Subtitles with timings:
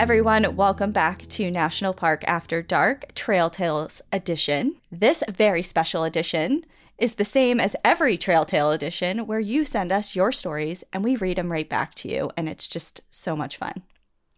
[0.00, 4.76] Everyone, welcome back to National Park After Dark Trail Tales edition.
[4.90, 6.64] This very special edition
[6.96, 11.04] is the same as every Trail Tale edition, where you send us your stories and
[11.04, 13.82] we read them right back to you, and it's just so much fun.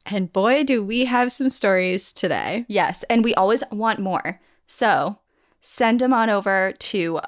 [0.05, 2.65] And boy, do we have some stories today.
[2.67, 4.41] Yes, and we always want more.
[4.67, 5.21] So
[5.61, 7.21] send them on over to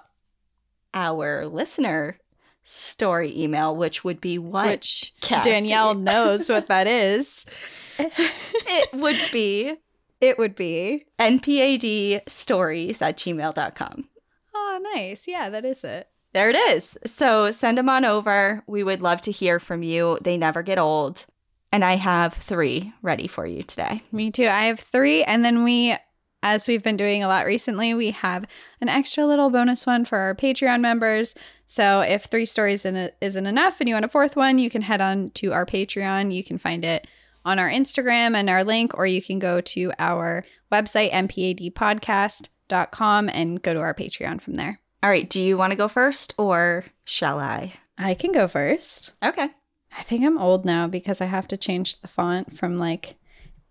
[0.93, 2.19] our listener
[2.65, 4.67] story email, which would be what?
[4.67, 5.53] Which Cassie?
[5.53, 7.47] Danielle knows what that is.
[7.99, 9.77] it would be
[10.21, 11.05] It would be.
[11.19, 14.09] npadstories at gmail.com.
[14.55, 15.27] Oh, nice.
[15.29, 16.09] Yeah, that is it.
[16.33, 16.99] There it is.
[17.07, 18.63] So send them on over.
[18.67, 20.19] We would love to hear from you.
[20.23, 21.27] They never get old.
[21.71, 24.03] And I have three ready for you today.
[24.13, 24.47] Me too.
[24.47, 25.23] I have three.
[25.25, 25.97] And then we,
[26.43, 28.47] as we've been doing a lot recently, we have
[28.81, 31.35] an extra little bonus one for our Patreon members.
[31.67, 34.83] So if three stories in isn't enough and you want a fourth one, you can
[34.83, 36.33] head on to our Patreon.
[36.33, 37.07] You can find it
[37.45, 43.63] on our Instagram and our link, or you can go to our website, mpadpodcast.com, and
[43.63, 44.81] go to our Patreon from there.
[45.03, 45.29] All right.
[45.29, 47.75] Do you want to go first or shall I?
[47.99, 49.13] I can go first.
[49.23, 49.49] Okay.
[49.97, 53.17] I think I'm old now because I have to change the font from like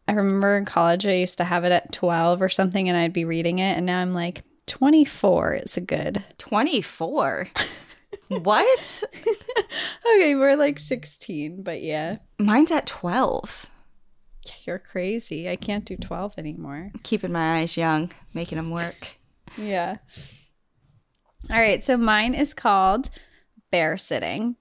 [0.08, 3.14] I remember in college I used to have it at 12 or something and I'd
[3.14, 6.24] be reading it and now I'm like 24 is a good.
[6.38, 7.48] 24.
[8.28, 9.04] what?
[10.06, 12.18] Okay, we're like 16, but yeah.
[12.38, 13.66] Mine's at 12.
[14.66, 15.50] You're crazy.
[15.50, 16.92] I can't do 12 anymore.
[17.04, 19.18] Keeping my eyes young, making them work.
[19.58, 19.98] Yeah.
[21.50, 23.10] All right, so mine is called
[23.72, 24.56] Bear Sitting.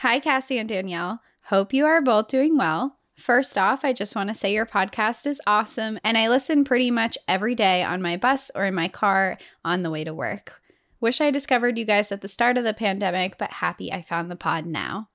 [0.00, 1.20] Hi, Cassie and Danielle.
[1.44, 2.98] Hope you are both doing well.
[3.16, 6.90] First off, I just want to say your podcast is awesome, and I listen pretty
[6.90, 10.60] much every day on my bus or in my car on the way to work.
[11.00, 14.30] Wish I discovered you guys at the start of the pandemic, but happy I found
[14.30, 15.08] the pod now.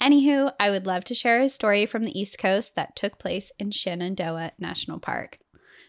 [0.00, 3.50] Anywho, I would love to share a story from the East Coast that took place
[3.58, 5.38] in Shenandoah National Park.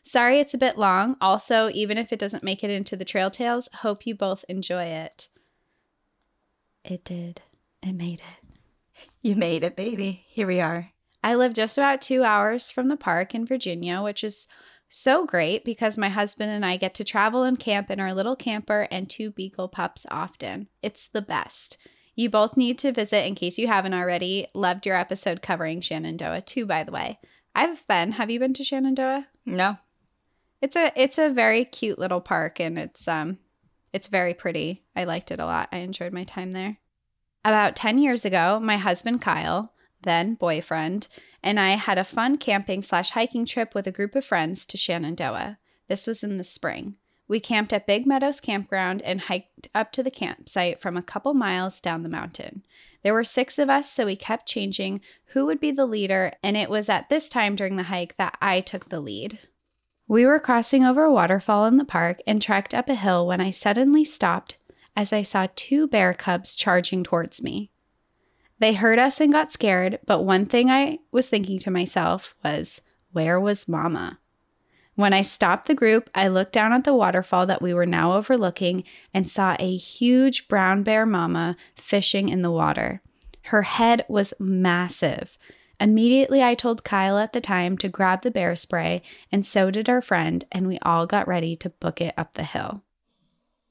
[0.04, 1.16] Sorry it's a bit long.
[1.22, 4.86] Also, even if it doesn't make it into the Trail Tales, hope you both enjoy
[4.86, 5.30] it.
[6.84, 7.42] It did.
[7.84, 9.08] It made it.
[9.22, 10.26] You made it, baby.
[10.30, 10.92] Here we are.
[11.24, 14.48] I live just about two hours from the park in Virginia, which is
[14.88, 18.36] so great because my husband and I get to travel and camp in our little
[18.36, 20.68] camper and two beagle pups often.
[20.82, 21.78] It's the best.
[22.20, 24.48] You both need to visit in case you haven't already.
[24.54, 27.18] Loved your episode covering Shenandoah too, by the way.
[27.56, 28.12] I've been.
[28.12, 29.28] Have you been to Shenandoah?
[29.46, 29.78] No.
[30.62, 33.38] It's a it's a very cute little park and it's um
[33.94, 34.84] it's very pretty.
[34.98, 35.70] I liked it a lot.
[35.72, 36.80] I enjoyed my time there.
[37.46, 39.72] About 10 years ago, my husband Kyle,
[40.02, 41.08] then boyfriend,
[41.42, 44.76] and I had a fun camping slash hiking trip with a group of friends to
[44.76, 45.58] Shenandoah.
[45.88, 46.98] This was in the spring.
[47.30, 51.36] We camped at Big Meadows Campground and hiked up to the campsite from a couple
[51.36, 52.64] miles down the mountain.
[53.04, 56.58] There were six of us, so we kept changing who would be the leader, and
[56.58, 59.40] it was at this time during the hike that I took the lead.
[60.08, 63.40] We were crossing over a waterfall in the park and trekked up a hill when
[63.40, 64.58] I suddenly stopped
[64.96, 67.70] as I saw two bear cubs charging towards me.
[68.58, 72.82] They heard us and got scared, but one thing I was thinking to myself was,
[73.12, 74.20] where was Mama?
[75.00, 78.18] When I stopped the group, I looked down at the waterfall that we were now
[78.18, 78.84] overlooking
[79.14, 83.02] and saw a huge brown bear mama fishing in the water.
[83.44, 85.38] Her head was massive.
[85.80, 89.02] Immediately, I told Kyle at the time to grab the bear spray,
[89.32, 92.44] and so did our friend, and we all got ready to book it up the
[92.44, 92.84] hill.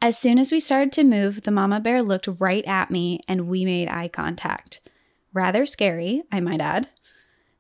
[0.01, 3.49] As soon as we started to move, the mama bear looked right at me and
[3.49, 4.81] we made eye contact.
[5.35, 6.89] Rather scary, I might add.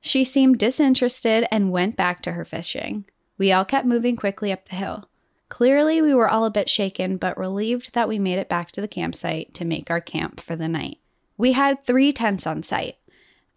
[0.00, 3.05] She seemed disinterested and went back to her fishing.
[3.38, 5.08] We all kept moving quickly up the hill.
[5.49, 8.81] Clearly, we were all a bit shaken, but relieved that we made it back to
[8.81, 10.99] the campsite to make our camp for the night.
[11.38, 12.96] We had three tents on site.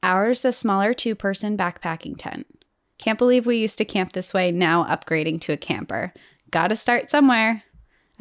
[0.04, 2.48] Ours, a smaller two person backpacking tent.
[2.98, 6.14] Can't believe we used to camp this way, now upgrading to a camper.
[6.52, 7.64] Gotta start somewhere.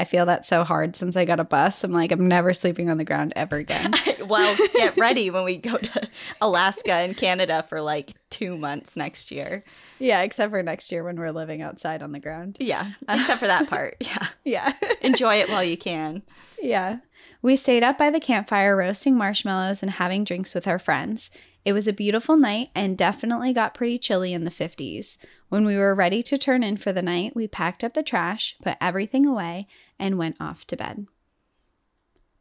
[0.00, 1.84] I feel that so hard since I got a bus.
[1.84, 3.92] I'm like, I'm never sleeping on the ground ever again.
[4.26, 6.08] well, get ready when we go to
[6.40, 9.62] Alaska and Canada for like two months next year.
[9.98, 12.56] yeah, except for next year when we're living outside on the ground.
[12.58, 13.98] Yeah, except for that part.
[14.00, 14.26] Yeah.
[14.42, 14.72] Yeah.
[15.02, 16.22] Enjoy it while you can.
[16.62, 17.00] Yeah.
[17.42, 21.30] We stayed up by the campfire roasting marshmallows and having drinks with our friends.
[21.64, 25.16] It was a beautiful night and definitely got pretty chilly in the 50s.
[25.48, 28.56] When we were ready to turn in for the night, we packed up the trash,
[28.62, 29.66] put everything away,
[29.98, 31.06] and went off to bed.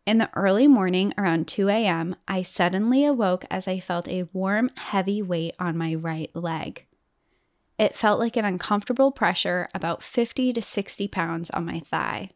[0.05, 4.71] In the early morning, around 2 a.m., I suddenly awoke as I felt a warm,
[4.75, 6.87] heavy weight on my right leg.
[7.77, 12.31] It felt like an uncomfortable pressure, about 50 to 60 pounds on my thigh.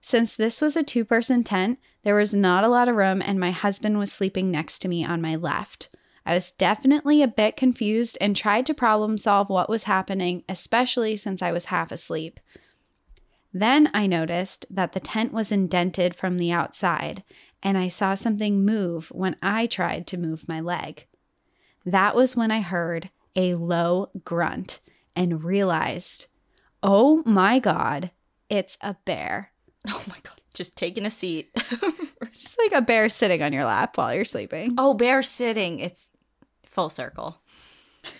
[0.00, 3.38] Since this was a two person tent, there was not a lot of room, and
[3.38, 5.90] my husband was sleeping next to me on my left.
[6.24, 11.16] I was definitely a bit confused and tried to problem solve what was happening, especially
[11.16, 12.40] since I was half asleep.
[13.52, 17.24] Then I noticed that the tent was indented from the outside,
[17.62, 21.06] and I saw something move when I tried to move my leg.
[21.84, 24.80] That was when I heard a low grunt
[25.16, 26.26] and realized,
[26.82, 28.10] oh my God,
[28.48, 29.49] it's a bear.
[29.88, 30.40] Oh my God.
[30.52, 31.50] Just taking a seat.
[32.32, 34.74] Just like a bear sitting on your lap while you're sleeping.
[34.78, 35.78] oh, bear sitting.
[35.78, 36.08] It's
[36.66, 37.40] full circle.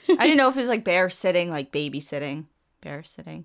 [0.08, 2.46] I didn't know if it was like bear sitting, like babysitting,
[2.82, 3.44] bear sitting,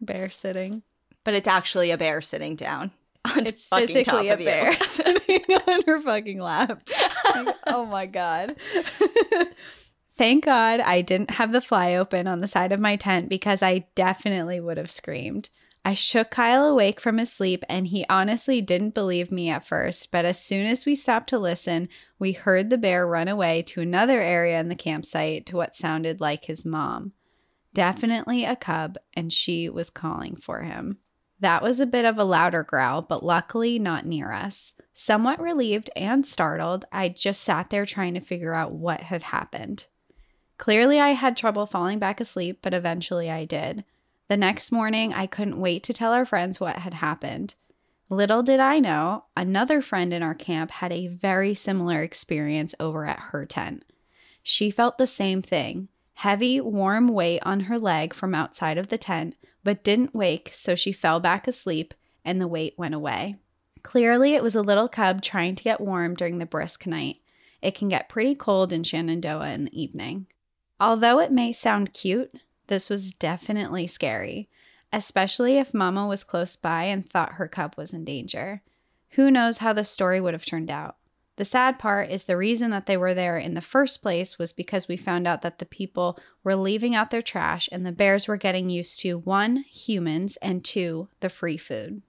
[0.00, 0.82] Bear sitting.
[1.24, 2.90] but it's actually a bear sitting down.
[3.36, 6.88] On It's fucking physically top a bear sitting on her fucking lap.
[7.34, 8.56] Like, oh my god.
[10.14, 13.62] Thank God I didn't have the fly open on the side of my tent because
[13.62, 15.48] I definitely would have screamed.
[15.84, 20.12] I shook Kyle awake from his sleep and he honestly didn't believe me at first,
[20.12, 21.88] but as soon as we stopped to listen,
[22.20, 26.20] we heard the bear run away to another area in the campsite to what sounded
[26.20, 27.12] like his mom.
[27.74, 30.98] Definitely a cub, and she was calling for him.
[31.40, 34.74] That was a bit of a louder growl, but luckily not near us.
[34.94, 39.86] Somewhat relieved and startled, I just sat there trying to figure out what had happened.
[40.58, 43.84] Clearly, I had trouble falling back asleep, but eventually I did.
[44.32, 47.54] The next morning, I couldn't wait to tell our friends what had happened.
[48.08, 53.04] Little did I know, another friend in our camp had a very similar experience over
[53.04, 53.84] at her tent.
[54.42, 58.96] She felt the same thing heavy, warm weight on her leg from outside of the
[58.96, 59.34] tent,
[59.64, 61.92] but didn't wake, so she fell back asleep
[62.24, 63.36] and the weight went away.
[63.82, 67.16] Clearly, it was a little cub trying to get warm during the brisk night.
[67.60, 70.26] It can get pretty cold in Shenandoah in the evening.
[70.80, 72.34] Although it may sound cute,
[72.66, 74.48] this was definitely scary,
[74.92, 78.62] especially if Mama was close by and thought her cub was in danger.
[79.10, 80.96] Who knows how the story would have turned out?
[81.36, 84.52] The sad part is the reason that they were there in the first place was
[84.52, 88.28] because we found out that the people were leaving out their trash and the bears
[88.28, 92.02] were getting used to one, humans, and two, the free food.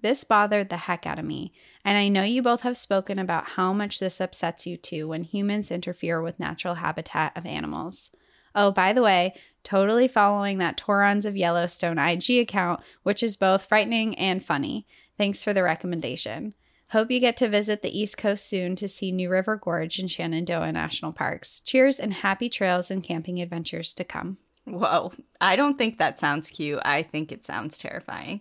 [0.00, 1.52] This bothered the heck out of me,
[1.84, 5.22] and I know you both have spoken about how much this upsets you too when
[5.22, 8.14] humans interfere with natural habitat of animals.
[8.56, 13.66] Oh, by the way, totally following that Tourons of Yellowstone IG account, which is both
[13.66, 14.86] frightening and funny.
[15.18, 16.54] Thanks for the recommendation.
[16.90, 20.10] Hope you get to visit the East Coast soon to see New River Gorge and
[20.10, 21.60] Shenandoah National Parks.
[21.60, 24.38] Cheers and happy trails and camping adventures to come.
[24.64, 25.12] Whoa.
[25.40, 26.80] I don't think that sounds cute.
[26.84, 28.40] I think it sounds terrifying.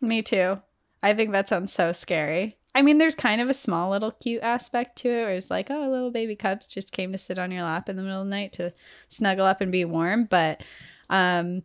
[0.00, 0.60] Me too.
[1.02, 2.57] I think that sounds so scary.
[2.74, 5.70] I mean, there's kind of a small little cute aspect to it where it's like,
[5.70, 8.26] oh, little baby cubs just came to sit on your lap in the middle of
[8.26, 8.72] the night to
[9.08, 10.24] snuggle up and be warm.
[10.26, 10.62] But
[11.10, 11.62] um,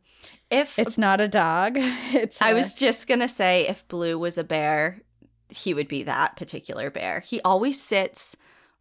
[0.50, 1.78] If it's not a dog.
[2.14, 5.02] It's I a- was just going to say if Blue was a bear,
[5.50, 7.20] he would be that particular bear.
[7.20, 8.36] He always sits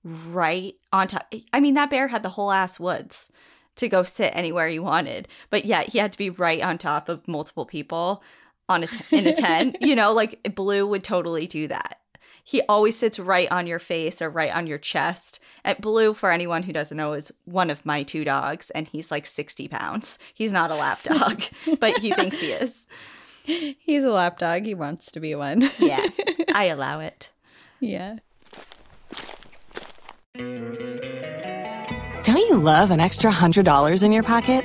[0.05, 1.33] right on top.
[1.53, 3.31] I mean, that bear had the whole ass woods
[3.77, 7.09] to go sit anywhere he wanted, but yet he had to be right on top
[7.09, 8.23] of multiple people
[8.69, 9.77] on a t- in a tent.
[9.81, 11.99] you know, like Blue would totally do that.
[12.45, 15.39] He always sits right on your face or right on your chest.
[15.65, 19.11] At Blue, for anyone who doesn't know, is one of my two dogs, and he's
[19.13, 20.19] like 60 pounds.
[20.35, 21.43] He's not a lap dog,
[21.79, 22.87] but he thinks he is.
[23.45, 24.65] He's a lap dog.
[24.65, 25.63] He wants to be one.
[25.79, 26.05] Yeah,
[26.55, 27.31] I allow it.
[27.81, 28.17] yeah.
[32.25, 34.65] Don't you love an extra $100 in your pocket?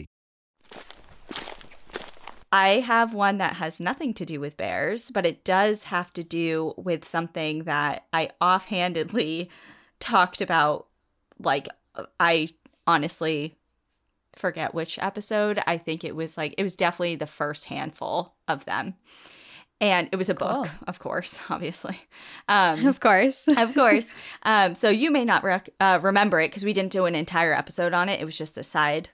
[2.51, 6.23] I have one that has nothing to do with bears, but it does have to
[6.23, 9.49] do with something that I offhandedly
[9.99, 10.87] talked about.
[11.39, 11.69] Like,
[12.19, 12.49] I
[12.85, 13.55] honestly
[14.35, 15.61] forget which episode.
[15.65, 18.95] I think it was like, it was definitely the first handful of them.
[19.79, 20.63] And it was a Cool.
[20.63, 21.97] book, of course, obviously.
[22.49, 23.47] Um, Of course.
[23.47, 24.07] of course.
[24.43, 27.53] Um, so you may not rec- uh, remember it because we didn't do an entire
[27.53, 28.19] episode on it.
[28.19, 29.09] It was just a side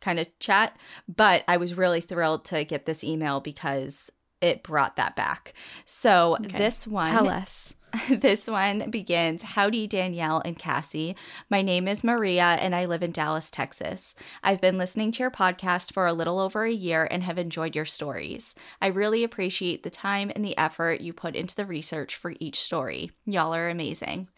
[0.00, 0.76] kind of chat.
[1.08, 5.52] But I was really thrilled to get this email because it brought that back.
[5.84, 6.56] So Okay.
[6.58, 7.74] this one, Tell us.
[8.08, 11.14] this one begins Howdy, Danielle and Cassie.
[11.50, 14.14] My name is Maria and I live in Dallas, Texas.
[14.42, 17.74] I've been listening to your podcast for a little over a year and have enjoyed
[17.76, 18.54] your stories.
[18.80, 22.60] I really appreciate the time and the effort you put into the research for each
[22.60, 23.10] story.
[23.26, 24.28] Y'all are amazing.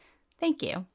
[0.40, 0.86] Thank you.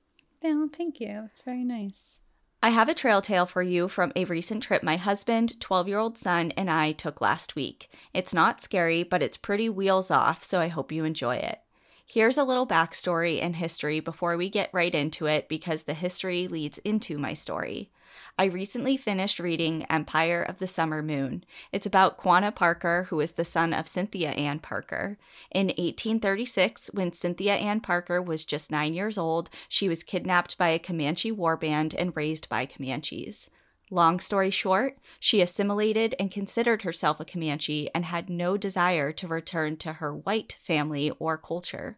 [0.43, 1.07] Oh, thank you.
[1.07, 2.19] That's very nice.
[2.62, 6.00] I have a trail tale for you from a recent trip my husband, 12 year
[6.00, 7.92] old son, and I took last week.
[8.16, 11.60] It's not scary, but it's pretty wheels off, so I hope you enjoy it.
[12.04, 16.48] Here's a little backstory and history before we get right into it because the history
[16.48, 17.92] leads into my story.
[18.39, 21.44] I recently finished reading Empire of the Summer Moon.
[21.72, 25.17] It's about Quanah Parker, who is the son of Cynthia Ann Parker.
[25.50, 30.70] In 1836, when Cynthia Ann Parker was just nine years old, she was kidnapped by
[30.70, 33.50] a Comanche warband and raised by Comanches.
[33.89, 39.27] Long story short, she assimilated and considered herself a Comanche and had no desire to
[39.27, 41.98] return to her white family or culture.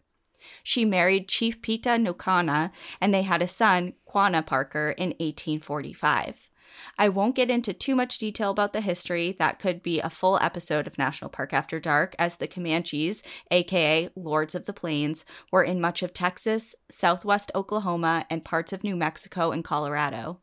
[0.64, 6.50] She married Chief Peta Nocona, and they had a son, Quanah Parker, in 1845.
[6.98, 9.36] I won't get into too much detail about the history.
[9.38, 14.10] That could be a full episode of National Park After Dark, as the Comanches, aka
[14.16, 18.96] Lords of the Plains, were in much of Texas, southwest Oklahoma, and parts of New
[18.96, 20.40] Mexico and Colorado.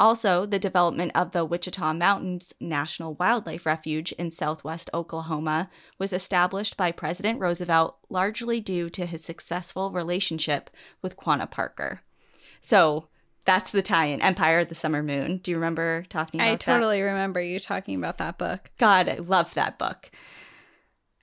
[0.00, 6.76] Also, the development of the Wichita Mountains National Wildlife Refuge in southwest Oklahoma was established
[6.76, 10.70] by President Roosevelt largely due to his successful relationship
[11.02, 12.02] with Quanah Parker.
[12.60, 13.08] So
[13.44, 15.38] that's the tie in Empire of the Summer Moon.
[15.38, 16.60] Do you remember talking about I that?
[16.60, 18.70] totally remember you talking about that book.
[18.78, 20.10] God, I love that book.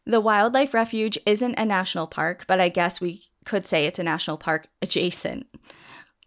[0.05, 4.03] The Wildlife Refuge isn't a national park, but I guess we could say it's a
[4.03, 5.47] national park adjacent.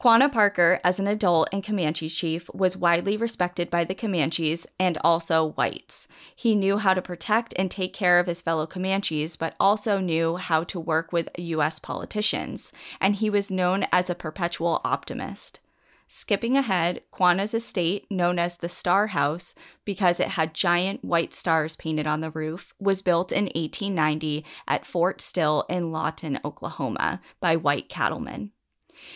[0.01, 4.97] Quanah Parker, as an adult and Comanche chief, was widely respected by the Comanches and
[5.03, 6.07] also whites.
[6.37, 10.37] He knew how to protect and take care of his fellow Comanches, but also knew
[10.37, 11.81] how to work with U.S.
[11.81, 15.59] politicians, and he was known as a perpetual optimist.
[16.07, 21.75] Skipping ahead, Quanah's estate, known as the Star House because it had giant white stars
[21.75, 27.57] painted on the roof, was built in 1890 at Fort Sill in Lawton, Oklahoma, by
[27.57, 28.53] white cattlemen.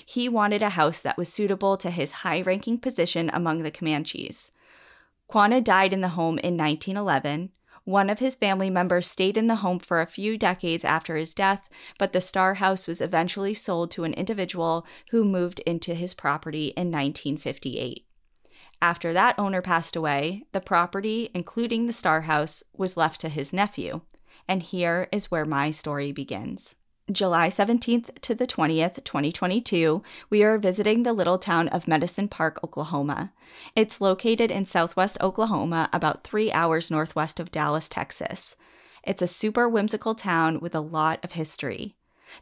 [0.05, 4.53] He wanted a house that was suitable to his high ranking position among the Comanches.
[5.29, 7.51] Quanah died in the home in 1911.
[7.85, 11.35] One of his family members stayed in the home for a few decades after his
[11.35, 16.15] death, but the Star House was eventually sold to an individual who moved into his
[16.15, 18.07] property in 1958.
[18.81, 23.53] After that owner passed away, the property, including the Star House, was left to his
[23.53, 24.03] nephew.
[24.47, 26.75] And here is where my story begins.
[27.13, 32.59] July 17th to the 20th, 2022, we are visiting the little town of Medicine Park,
[32.65, 33.33] Oklahoma.
[33.77, 38.57] It's located in southwest Oklahoma, about three hours northwest of Dallas, Texas.
[39.05, 41.97] It's a super whimsical town with a lot of history.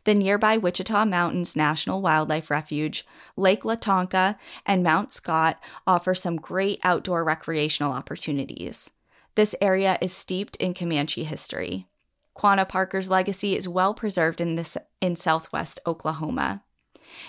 [0.04, 3.04] The nearby Wichita Mountains National Wildlife Refuge,
[3.36, 8.90] Lake Lawtonka, and Mount Scott offer some great outdoor recreational opportunities.
[9.34, 11.86] This area is steeped in Comanche history.
[12.36, 16.62] Quanah Parker's legacy is well preserved in this in southwest Oklahoma.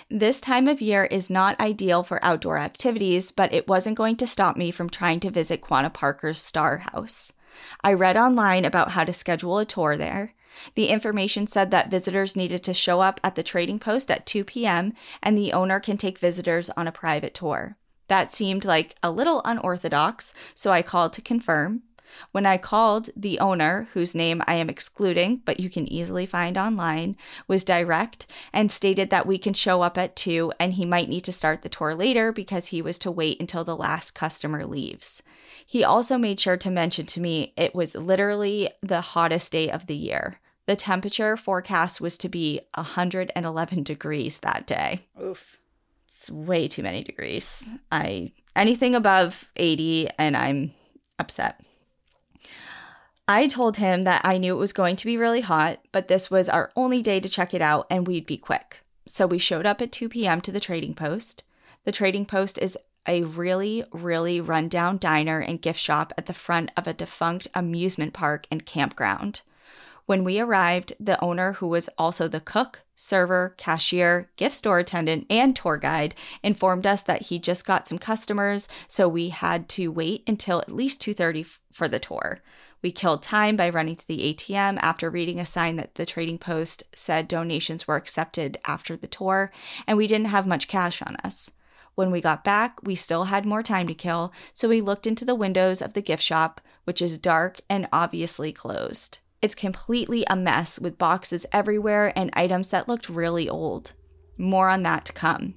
[0.08, 4.26] This time of year is not ideal for outdoor activities, but it wasn't going to
[4.26, 7.32] stop me from trying to visit Quanah Parker's Star House.
[7.82, 10.34] I read online about how to schedule a tour there.
[10.74, 14.44] The information said that visitors needed to show up at the trading post at 2
[14.44, 14.92] p.m.
[15.22, 17.76] and the owner can take visitors on a private tour.
[18.08, 21.82] That seemed like a little unorthodox, so I called to confirm.
[22.32, 26.56] When I called, the owner, whose name I am excluding, but you can easily find
[26.56, 27.16] online,
[27.48, 31.24] was direct and stated that we can show up at 2 and he might need
[31.24, 35.22] to start the tour later because he was to wait until the last customer leaves.
[35.66, 39.86] He also made sure to mention to me it was literally the hottest day of
[39.86, 40.40] the year.
[40.66, 45.00] The temperature forecast was to be 111 degrees that day.
[45.20, 45.58] Oof.
[46.04, 47.68] It's way too many degrees.
[47.90, 50.72] I anything above 80 and I'm
[51.18, 51.60] upset.
[53.32, 56.30] I told him that I knew it was going to be really hot, but this
[56.30, 58.82] was our only day to check it out and we'd be quick.
[59.08, 60.42] So we showed up at 2 p.m.
[60.42, 61.42] to the trading post.
[61.84, 62.76] The trading post is
[63.08, 68.12] a really, really rundown diner and gift shop at the front of a defunct amusement
[68.12, 69.40] park and campground.
[70.06, 75.26] When we arrived, the owner, who was also the cook, server, cashier, gift store attendant,
[75.30, 79.92] and tour guide, informed us that he just got some customers, so we had to
[79.92, 82.42] wait until at least 2:30 for the tour.
[82.82, 86.38] We killed time by running to the ATM after reading a sign that the trading
[86.38, 89.52] post said donations were accepted after the tour,
[89.86, 91.52] and we didn't have much cash on us.
[91.94, 95.24] When we got back, we still had more time to kill, so we looked into
[95.24, 99.18] the windows of the gift shop, which is dark and obviously closed.
[99.42, 103.92] It's completely a mess with boxes everywhere and items that looked really old.
[104.38, 105.54] More on that to come.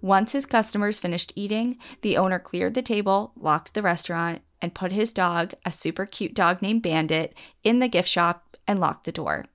[0.00, 4.90] Once his customers finished eating, the owner cleared the table, locked the restaurant, and put
[4.90, 9.12] his dog, a super cute dog named Bandit, in the gift shop and locked the
[9.12, 9.46] door.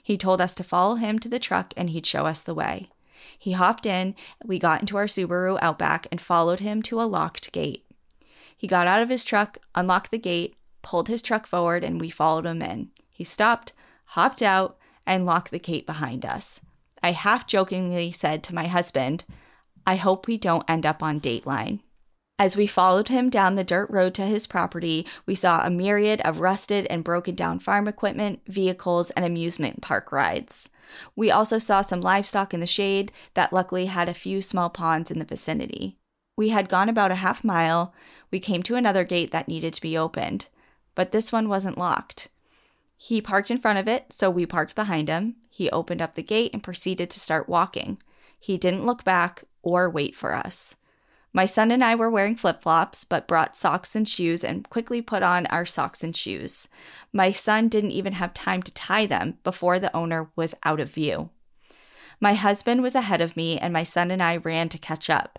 [0.00, 2.90] He told us to follow him to the truck and he'd show us the way.
[3.36, 4.14] He hopped in,
[4.44, 7.84] we got into our Subaru Outback, and followed him to a locked gate.
[8.56, 12.08] He got out of his truck, unlocked the gate, pulled his truck forward, and we
[12.08, 12.90] followed him in.
[13.16, 13.72] He stopped,
[14.08, 16.60] hopped out, and locked the gate behind us.
[17.02, 19.24] I half jokingly said to my husband,
[19.86, 21.80] I hope we don't end up on Dateline.
[22.38, 26.20] As we followed him down the dirt road to his property, we saw a myriad
[26.26, 30.68] of rusted and broken down farm equipment, vehicles, and amusement park rides.
[31.14, 35.10] We also saw some livestock in the shade that luckily had a few small ponds
[35.10, 35.96] in the vicinity.
[36.36, 37.94] We had gone about a half mile.
[38.30, 40.48] We came to another gate that needed to be opened,
[40.94, 42.28] but this one wasn't locked.
[42.96, 45.36] He parked in front of it, so we parked behind him.
[45.50, 47.98] He opened up the gate and proceeded to start walking.
[48.38, 50.76] He didn't look back or wait for us.
[51.32, 55.02] My son and I were wearing flip flops, but brought socks and shoes and quickly
[55.02, 56.68] put on our socks and shoes.
[57.12, 60.90] My son didn't even have time to tie them before the owner was out of
[60.90, 61.28] view.
[62.20, 65.38] My husband was ahead of me, and my son and I ran to catch up.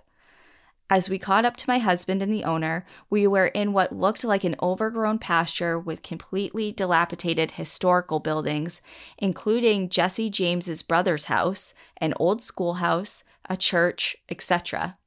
[0.90, 4.24] As we caught up to my husband and the owner, we were in what looked
[4.24, 8.82] like an overgrown pasture with completely dilapidated historical buildings,
[9.18, 14.98] including Jesse James's brother's house, an old schoolhouse, a church, etc.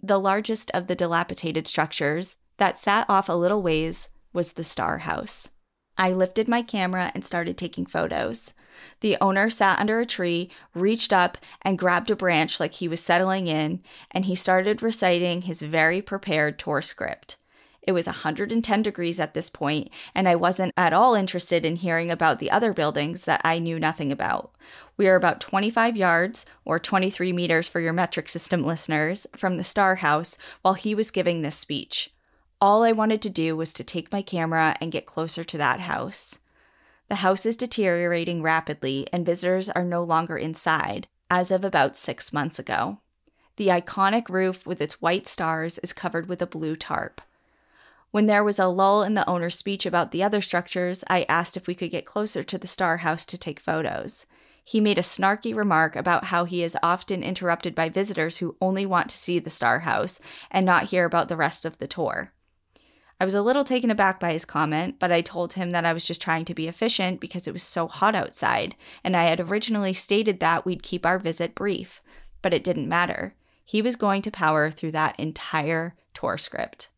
[0.00, 4.98] The largest of the dilapidated structures that sat off a little ways was the Star
[4.98, 5.50] House.
[5.98, 8.54] I lifted my camera and started taking photos.
[9.00, 13.00] The owner sat under a tree, reached up, and grabbed a branch like he was
[13.00, 17.36] settling in, and he started reciting his very prepared tour script.
[17.82, 22.10] It was 110 degrees at this point, and I wasn't at all interested in hearing
[22.10, 24.54] about the other buildings that I knew nothing about.
[24.96, 29.64] We are about 25 yards, or 23 meters for your metric system listeners, from the
[29.64, 32.10] Star House while he was giving this speech.
[32.60, 35.80] All I wanted to do was to take my camera and get closer to that
[35.80, 36.40] house.
[37.10, 42.32] The house is deteriorating rapidly, and visitors are no longer inside, as of about six
[42.32, 43.00] months ago.
[43.56, 47.20] The iconic roof with its white stars is covered with a blue tarp.
[48.12, 51.56] When there was a lull in the owner's speech about the other structures, I asked
[51.56, 54.26] if we could get closer to the Star House to take photos.
[54.64, 58.86] He made a snarky remark about how he is often interrupted by visitors who only
[58.86, 62.32] want to see the Star House and not hear about the rest of the tour.
[63.20, 65.92] I was a little taken aback by his comment, but I told him that I
[65.92, 69.40] was just trying to be efficient because it was so hot outside, and I had
[69.40, 72.00] originally stated that we'd keep our visit brief.
[72.40, 73.34] But it didn't matter.
[73.62, 76.88] He was going to power through that entire tour script.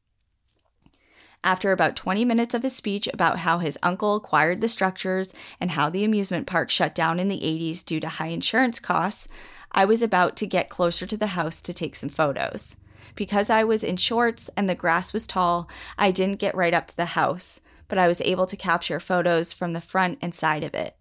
[1.43, 5.73] After about 20 minutes of his speech about how his uncle acquired the structures and
[5.73, 9.27] how the amusement park shut down in the 80s due to high insurance costs,
[9.73, 12.77] I was about to get closer to the house to take some photos.
[13.15, 16.87] Because I was in shorts and the grass was tall, I didn't get right up
[16.89, 20.65] to the house, but I was able to capture photos from the front and side
[20.65, 20.97] of it.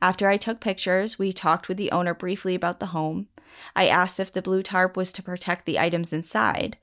[0.00, 3.28] After I took pictures, we talked with the owner briefly about the home.
[3.76, 6.78] I asked if the blue tarp was to protect the items inside.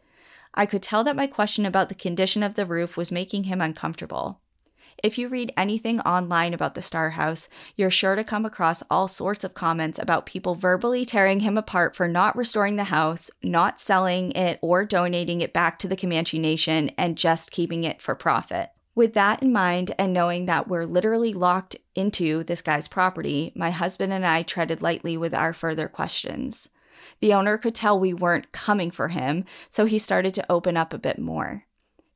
[0.53, 3.59] I could tell that my question about the condition of the roof was making him
[3.59, 4.39] uncomfortable.
[5.01, 9.07] If you read anything online about the Star House, you're sure to come across all
[9.07, 13.79] sorts of comments about people verbally tearing him apart for not restoring the house, not
[13.79, 18.13] selling it or donating it back to the Comanche Nation, and just keeping it for
[18.13, 18.71] profit.
[18.93, 23.71] With that in mind, and knowing that we're literally locked into this guy's property, my
[23.71, 26.67] husband and I treaded lightly with our further questions.
[27.21, 30.93] The owner could tell we weren't coming for him, so he started to open up
[30.93, 31.63] a bit more.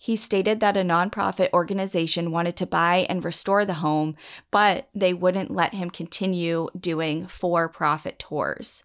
[0.04, 4.18] He stated that a nonprofit organization wanted to buy and restore the home,
[4.52, 8.84] but they wouldn't let him continue doing for profit tours.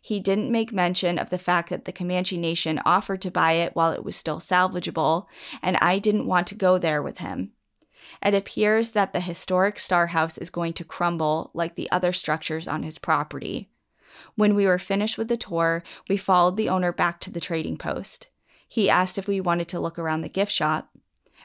[0.00, 3.76] He didn't make mention of the fact that the Comanche Nation offered to buy it
[3.76, 5.26] while it was still salvageable,
[5.62, 7.52] and I didn't want to go there with him.
[8.22, 12.66] It appears that the historic Star House is going to crumble like the other structures
[12.66, 13.68] on his property.
[14.34, 17.76] When we were finished with the tour, we followed the owner back to the trading
[17.76, 18.28] post.
[18.74, 20.90] He asked if we wanted to look around the gift shop.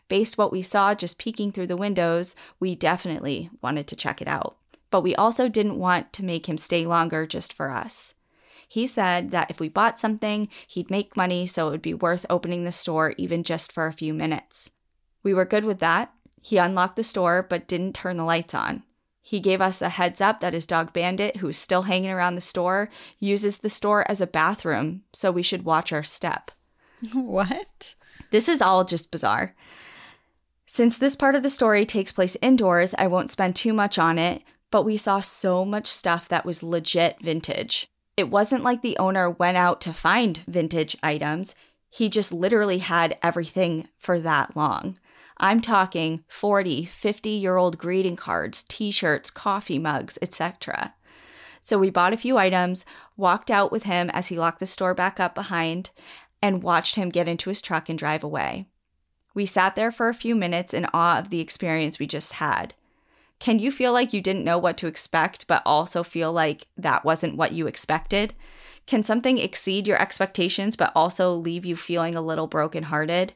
[0.08, 4.28] Based what we saw just peeking through the windows, we definitely wanted to check it
[4.28, 4.58] out.
[4.90, 8.16] But we also didn't want to make him stay longer just for us.
[8.68, 12.26] He said that if we bought something, he'd make money, so it would be worth
[12.32, 14.72] opening the store even just for a few minutes.
[15.22, 16.12] We were good with that.
[16.42, 18.82] He unlocked the store but didn't turn the lights on.
[19.22, 22.34] He gave us a heads up that his dog Bandit, who is still hanging around
[22.34, 22.90] the store,
[23.20, 26.50] uses the store as a bathroom, so we should watch our step.
[27.14, 27.96] What?
[28.32, 29.56] This is all just bizarre.
[30.66, 34.20] Since this part of the story takes place indoors, I won't spend too much on
[34.20, 37.88] it, but we saw so much stuff that was legit vintage.
[38.18, 41.56] It wasn't like the owner went out to find vintage items,
[41.90, 44.98] he just literally had everything for that long.
[45.38, 50.94] I'm talking 40, 50 year old greeting cards, t shirts, coffee mugs, etc.
[51.62, 52.86] So we bought a few items,
[53.18, 55.92] walked out with him as he locked the store back up behind,
[56.42, 58.68] and watched him get into his truck and drive away.
[59.34, 62.74] We sat there for a few minutes in awe of the experience we just had.
[63.40, 67.06] Can you feel like you didn't know what to expect, but also feel like that
[67.06, 68.34] wasn't what you expected?
[68.86, 73.34] Can something exceed your expectations, but also leave you feeling a little brokenhearted?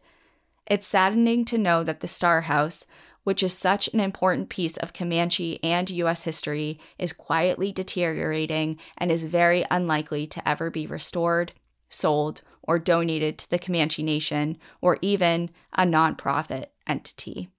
[0.66, 2.86] It's saddening to know that the Star House,
[3.24, 6.24] which is such an important piece of Comanche and U.S.
[6.24, 11.54] history, is quietly deteriorating and is very unlikely to ever be restored,
[11.88, 17.50] sold, or donated to the Comanche Nation or even a nonprofit entity.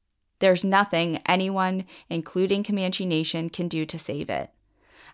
[0.41, 4.51] There's nothing anyone, including Comanche Nation, can do to save it.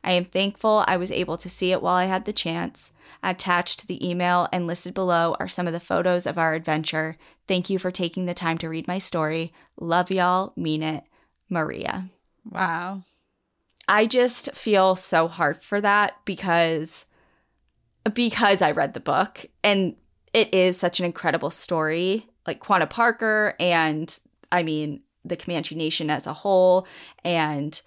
[0.02, 2.92] I am thankful I was able to see it while I had the chance.
[3.22, 7.16] Attached to the email and listed below are some of the photos of our adventure.
[7.46, 9.52] Thank you for taking the time to read my story.
[9.78, 11.04] Love y'all, mean it,
[11.50, 12.08] Maria.
[12.50, 13.02] Wow.
[13.86, 17.06] I just feel so hard for that because
[18.14, 19.94] because I read the book and
[20.32, 22.26] it is such an incredible story.
[22.46, 24.18] Like Quanah Parker and
[24.50, 26.86] I mean the Comanche Nation as a whole
[27.24, 27.80] and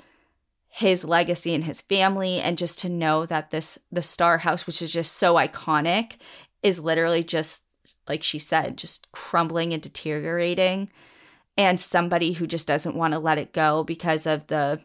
[0.70, 4.82] his legacy and his family and just to know that this the Star House which
[4.82, 6.14] is just so iconic
[6.62, 7.64] is literally just
[8.08, 10.90] like she said just crumbling and deteriorating
[11.58, 14.80] and somebody who just doesn't want to let it go because of the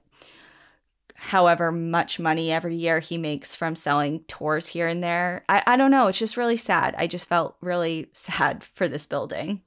[1.21, 5.45] however much money every year he makes from selling tours here and there.
[5.49, 6.07] I, I don't know.
[6.07, 6.95] It's just really sad.
[6.97, 9.63] I just felt really sad for this building.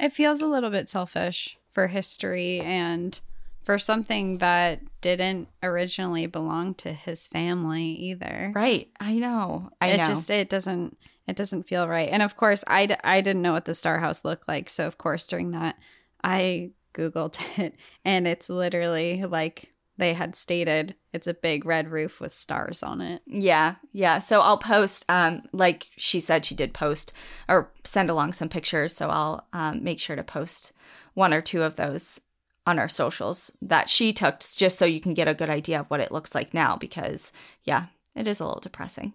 [0.00, 3.20] It feels a little bit selfish for history and
[3.64, 8.52] for something that didn't originally belong to his family either.
[8.54, 8.88] Right.
[8.98, 9.70] I know.
[9.80, 10.06] I it know.
[10.06, 12.08] just it doesn't it doesn't feel right.
[12.10, 14.86] And of course, I d- I didn't know what the Star House looked like, so
[14.86, 15.78] of course during that
[16.22, 22.20] I googled it and it's literally like they had stated it's a big red roof
[22.20, 23.22] with stars on it.
[23.26, 24.18] Yeah, yeah.
[24.18, 27.12] So I'll post, um, like she said, she did post
[27.48, 28.94] or send along some pictures.
[28.94, 30.72] So I'll um, make sure to post
[31.14, 32.20] one or two of those
[32.66, 35.86] on our socials that she took, just so you can get a good idea of
[35.86, 36.76] what it looks like now.
[36.76, 39.14] Because yeah, it is a little depressing.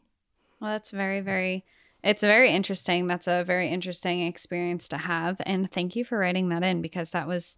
[0.60, 1.66] Well, that's very, very.
[2.02, 3.08] It's very interesting.
[3.08, 7.12] That's a very interesting experience to have, and thank you for writing that in because
[7.12, 7.58] that was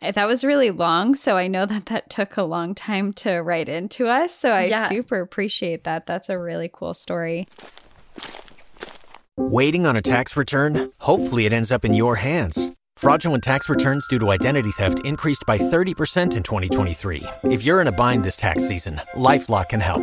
[0.00, 1.14] that was really long.
[1.14, 4.34] So I know that that took a long time to write into us.
[4.34, 4.88] So I Yeah.
[4.88, 6.06] super appreciate that.
[6.06, 7.48] That's a really cool story.
[9.36, 10.90] Waiting on a tax return?
[10.98, 12.72] Hopefully, it ends up in your hands.
[12.96, 17.22] Fraudulent tax returns due to identity theft increased by 30% in 2023.
[17.44, 20.02] If you're in a bind this tax season, LifeLock can help.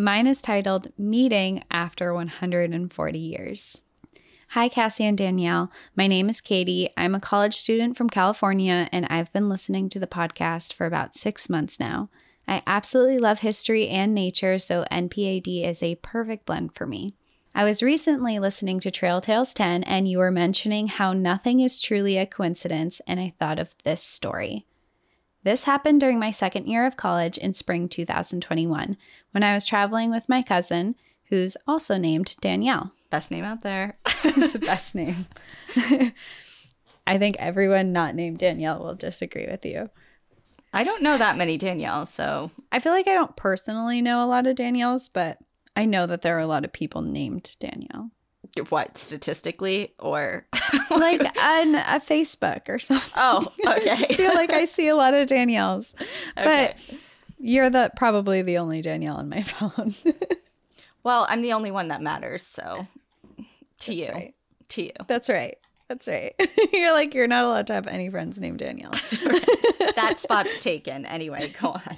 [0.00, 3.80] Mine is titled Meeting After 140 Years.
[4.50, 5.72] Hi, Cassie and Danielle.
[5.96, 6.90] My name is Katie.
[6.96, 11.16] I'm a college student from California, and I've been listening to the podcast for about
[11.16, 12.10] six months now.
[12.46, 17.10] I absolutely love history and nature, so NPAD is a perfect blend for me.
[17.52, 21.80] I was recently listening to Trail Tales 10, and you were mentioning how nothing is
[21.80, 24.64] truly a coincidence, and I thought of this story.
[25.44, 28.96] This happened during my second year of college in spring 2021
[29.30, 30.96] when I was traveling with my cousin,
[31.28, 32.92] who's also named Danielle.
[33.10, 33.98] Best name out there.
[34.24, 35.26] it's the best name.
[37.06, 39.88] I think everyone not named Danielle will disagree with you.
[40.74, 44.26] I don't know that many Danielles, so I feel like I don't personally know a
[44.26, 45.38] lot of Danielles, but
[45.74, 48.10] I know that there are a lot of people named Danielle.
[48.68, 50.46] What statistically or
[50.90, 53.12] Like on a Facebook or something.
[53.16, 53.90] Oh, okay.
[53.90, 55.94] I feel like I see a lot of Danielles.
[56.38, 56.74] Okay.
[56.76, 56.94] But
[57.38, 59.94] you're the probably the only Danielle on my phone.
[61.02, 62.86] well, I'm the only one that matters, so
[63.80, 64.08] to you.
[64.12, 64.34] Right.
[64.70, 64.92] To you.
[65.06, 65.58] That's right.
[65.88, 66.34] That's right.
[66.72, 68.92] you're like you're not allowed to have any friends named Danielle.
[69.96, 71.06] That spot's taken.
[71.06, 71.96] Anyway, go on.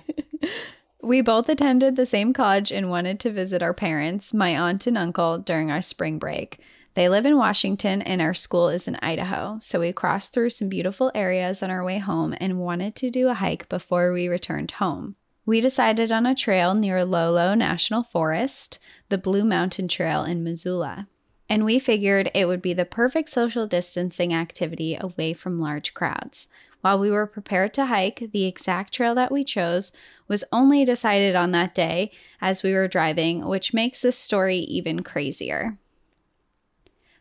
[1.03, 4.99] We both attended the same college and wanted to visit our parents, my aunt and
[4.99, 6.61] uncle, during our spring break.
[6.95, 10.69] They live in Washington and our school is in Idaho, so we crossed through some
[10.69, 14.73] beautiful areas on our way home and wanted to do a hike before we returned
[14.73, 15.17] home.
[15.47, 21.09] We decided on a trail near Lolo National Forest, the Blue Mountain Trail in Missoula.
[21.49, 26.49] And we figured it would be the perfect social distancing activity away from large crowds.
[26.81, 29.93] While we were prepared to hike, the exact trail that we chose
[30.29, 35.03] was only decided on that day as we were driving, which makes this story even
[35.03, 35.79] crazier.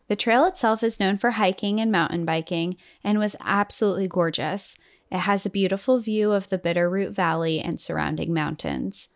[0.08, 4.78] The trail itself is known for hiking and mountain biking and was absolutely gorgeous.
[5.12, 9.10] It has a beautiful view of the Bitterroot Valley and surrounding mountains.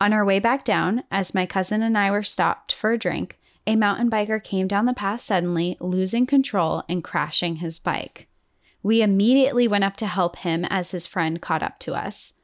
[0.00, 3.38] On our way back down, as my cousin and I were stopped for a drink,
[3.66, 8.28] a mountain biker came down the path suddenly, losing control and crashing his bike.
[8.84, 12.34] We immediately went up to help him as his friend caught up to us.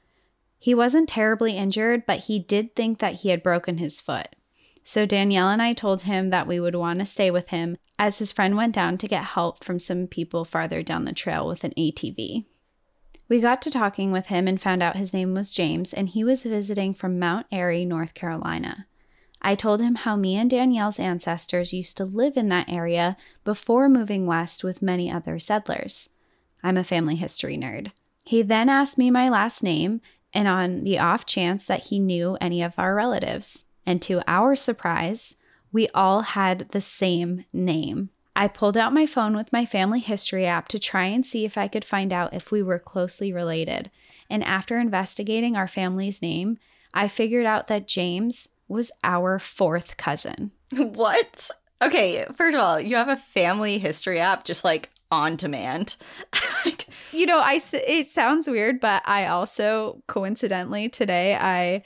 [0.58, 4.34] He wasn't terribly injured, but he did think that he had broken his foot.
[4.82, 8.20] So Danielle and I told him that we would want to stay with him as
[8.20, 11.62] his friend went down to get help from some people farther down the trail with
[11.62, 12.46] an ATV.
[13.28, 16.24] We got to talking with him and found out his name was James and he
[16.24, 18.86] was visiting from Mount Airy, North Carolina.
[19.42, 23.90] I told him how me and Danielle's ancestors used to live in that area before
[23.90, 26.08] moving west with many other settlers.
[26.62, 27.92] I'm a family history nerd.
[28.24, 30.00] He then asked me my last name
[30.32, 33.64] and on the off chance that he knew any of our relatives.
[33.86, 35.36] And to our surprise,
[35.72, 38.10] we all had the same name.
[38.36, 41.58] I pulled out my phone with my family history app to try and see if
[41.58, 43.90] I could find out if we were closely related.
[44.28, 46.58] And after investigating our family's name,
[46.94, 50.52] I figured out that James was our fourth cousin.
[50.76, 51.50] What?
[51.82, 55.96] Okay, first of all, you have a family history app just like on demand.
[56.64, 61.82] like, You know, I it sounds weird, but I also coincidentally today I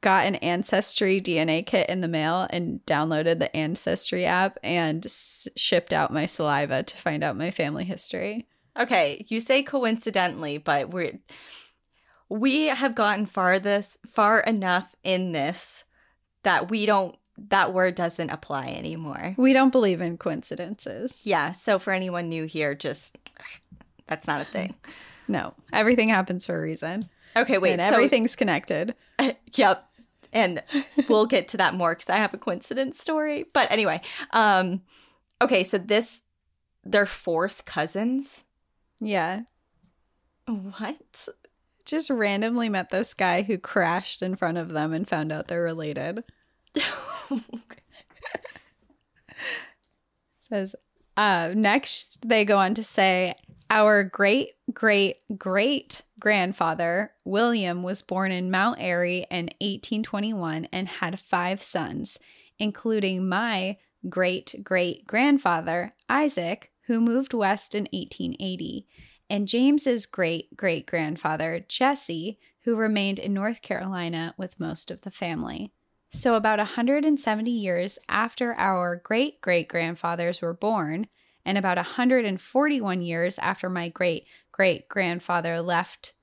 [0.00, 5.48] got an ancestry DNA kit in the mail and downloaded the ancestry app and s-
[5.56, 8.46] shipped out my saliva to find out my family history.
[8.78, 11.18] okay, you say coincidentally, but we're
[12.28, 15.84] we have gotten far this far enough in this
[16.42, 17.16] that we don't
[17.48, 19.34] that word doesn't apply anymore.
[19.36, 21.22] We don't believe in coincidences.
[21.24, 23.16] Yeah, so for anyone new here, just
[24.06, 24.74] that's not a thing.
[25.30, 27.06] No, everything happens for a reason.
[27.36, 27.74] Okay, wait.
[27.74, 28.94] and so- everything's connected.
[29.52, 29.84] yep.
[30.32, 30.62] And
[31.06, 33.44] we'll get to that more because I have a coincidence story.
[33.52, 34.80] But anyway, um,
[35.42, 36.22] okay, so this
[36.82, 38.44] they're fourth cousins.
[39.00, 39.42] Yeah.
[40.46, 41.28] What?
[41.84, 45.62] Just randomly met this guy who crashed in front of them and found out they're
[45.62, 46.24] related.
[50.42, 50.74] Says,
[51.16, 53.34] uh, next they go on to say,
[53.70, 61.20] our great great great grandfather, William, was born in Mount Airy in 1821 and had
[61.20, 62.18] five sons,
[62.58, 63.76] including my
[64.08, 68.86] great great grandfather, Isaac, who moved west in 1880,
[69.28, 75.10] and James's great great grandfather, Jesse, who remained in North Carolina with most of the
[75.10, 75.72] family.
[76.10, 81.08] So, about 170 years after our great great grandfathers were born,
[81.44, 86.14] and about 141 years after my great great grandfather left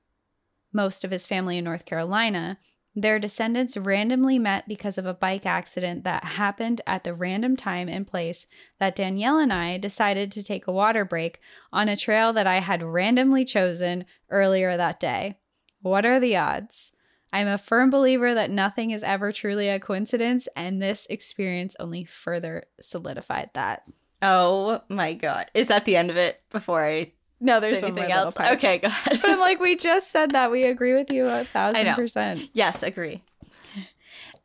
[0.74, 2.60] most of his family in North Carolina,
[2.96, 7.90] their descendants randomly met because of a bike accident that happened at the random time
[7.90, 8.48] and place
[8.80, 11.40] that Danielle and I decided to take a water break
[11.74, 15.38] on a trail that I had randomly chosen earlier that day.
[15.82, 16.94] What are the odds?
[17.36, 22.06] I'm a firm believer that nothing is ever truly a coincidence, and this experience only
[22.06, 23.84] further solidified that.
[24.22, 25.52] Oh my god.
[25.54, 28.36] Is that the end of it before I No, there's anything else?
[28.36, 28.54] part.
[28.54, 29.20] Okay, go ahead.
[29.22, 30.50] But I'm like, we just said that.
[30.50, 32.50] We agree with you a thousand percent.
[32.54, 33.22] yes, agree.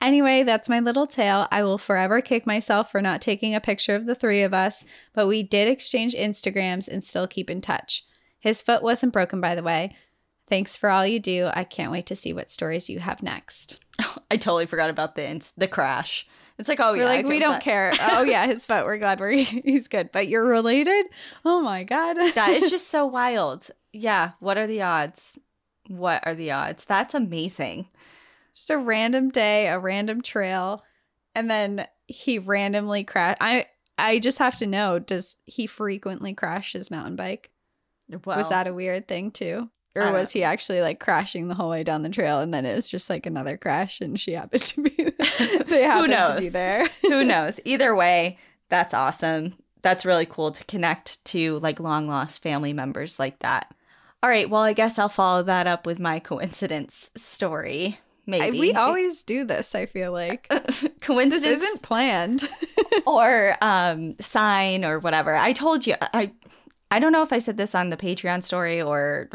[0.00, 1.46] Anyway, that's my little tale.
[1.52, 4.82] I will forever kick myself for not taking a picture of the three of us,
[5.12, 8.04] but we did exchange Instagrams and still keep in touch.
[8.40, 9.94] His foot wasn't broken, by the way.
[10.50, 11.48] Thanks for all you do.
[11.54, 13.80] I can't wait to see what stories you have next.
[14.30, 16.26] I totally forgot about the ins- the crash.
[16.58, 17.62] It's like, oh We're yeah, like, we don't that.
[17.62, 17.92] care.
[18.02, 18.84] Oh, yeah, his foot.
[18.84, 20.10] We're glad we're, he's good.
[20.12, 21.06] But you're related?
[21.44, 22.16] Oh my God.
[22.34, 23.70] That is just so wild.
[23.94, 25.38] Yeah, what are the odds?
[25.88, 26.84] What are the odds?
[26.84, 27.88] That's amazing.
[28.54, 30.84] just a random day, a random trail,
[31.34, 33.38] and then he randomly crashed.
[33.40, 37.50] I I just have to know: Does he frequently crash his mountain bike?
[38.24, 41.70] Well, was that a weird thing too, or was he actually like crashing the whole
[41.70, 44.62] way down the trail, and then it was just like another crash, and she happened
[44.62, 44.90] to be
[45.66, 46.52] they happened to be knows?
[46.52, 46.88] there?
[47.02, 47.60] who knows?
[47.64, 49.54] Either way, that's awesome.
[49.82, 53.74] That's really cool to connect to like long lost family members like that.
[54.22, 57.98] All right, well, I guess I'll follow that up with my coincidence story.
[57.98, 59.74] I- Maybe we always do this.
[59.74, 62.48] I feel like this coincidence isn't planned.
[63.06, 65.34] or um sign or whatever.
[65.34, 66.30] I told you I
[66.92, 69.28] I don't know if I said this on the Patreon story or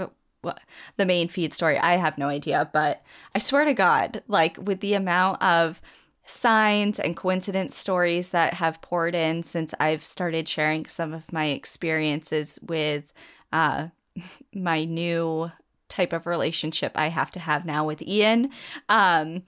[0.98, 1.78] the main feed story.
[1.80, 3.04] I have no idea, but
[3.34, 5.82] I swear to God, like with the amount of
[6.26, 11.46] signs and coincidence stories that have poured in since I've started sharing some of my
[11.48, 13.14] experiences with
[13.54, 13.90] uh
[14.54, 15.52] my new
[15.88, 18.50] type of relationship I have to have now with Ian.
[18.90, 19.44] Um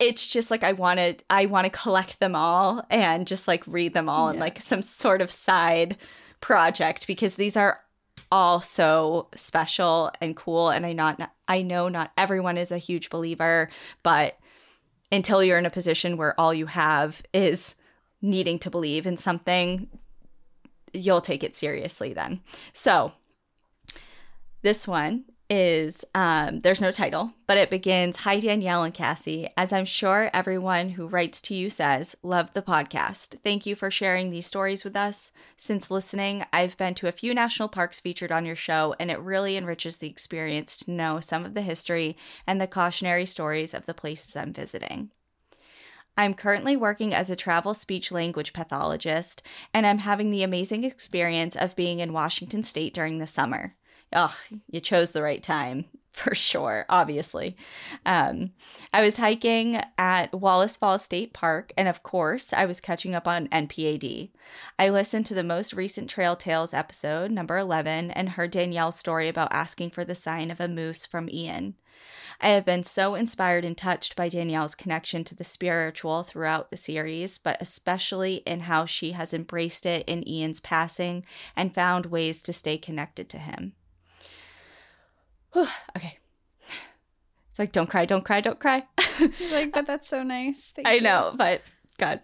[0.00, 3.62] it's just like I want to I want to collect them all and just like
[3.66, 4.40] read them all in Yeah.
[4.40, 5.98] like some sort of side
[6.40, 7.80] project because these are
[8.34, 13.08] all so special and cool and I not I know not everyone is a huge
[13.08, 13.70] believer
[14.02, 14.36] but
[15.12, 17.76] until you're in a position where all you have is
[18.20, 19.88] needing to believe in something
[20.92, 22.40] you'll take it seriously then.
[22.72, 23.12] So
[24.62, 29.48] this one is um, there's no title, but it begins Hi, Danielle and Cassie.
[29.56, 33.36] As I'm sure everyone who writes to you says, love the podcast.
[33.44, 35.32] Thank you for sharing these stories with us.
[35.56, 39.20] Since listening, I've been to a few national parks featured on your show, and it
[39.20, 43.86] really enriches the experience to know some of the history and the cautionary stories of
[43.86, 45.10] the places I'm visiting.
[46.16, 51.56] I'm currently working as a travel speech language pathologist, and I'm having the amazing experience
[51.56, 53.74] of being in Washington state during the summer.
[54.14, 54.36] Oh,
[54.70, 57.56] you chose the right time for sure, obviously.
[58.06, 58.52] Um,
[58.92, 63.26] I was hiking at Wallace Falls State Park, and of course, I was catching up
[63.26, 64.30] on NPAD.
[64.78, 69.28] I listened to the most recent Trail Tales episode, number 11, and heard Danielle's story
[69.28, 71.74] about asking for the sign of a moose from Ian.
[72.40, 76.76] I have been so inspired and touched by Danielle's connection to the spiritual throughout the
[76.76, 81.24] series, but especially in how she has embraced it in Ian's passing
[81.56, 83.72] and found ways to stay connected to him.
[85.54, 86.18] Whew, okay.
[87.50, 88.84] It's like, don't cry, don't cry, don't cry.
[89.52, 90.72] Like, but that's so nice.
[90.74, 91.62] Thank I you." know, but
[91.98, 92.20] God.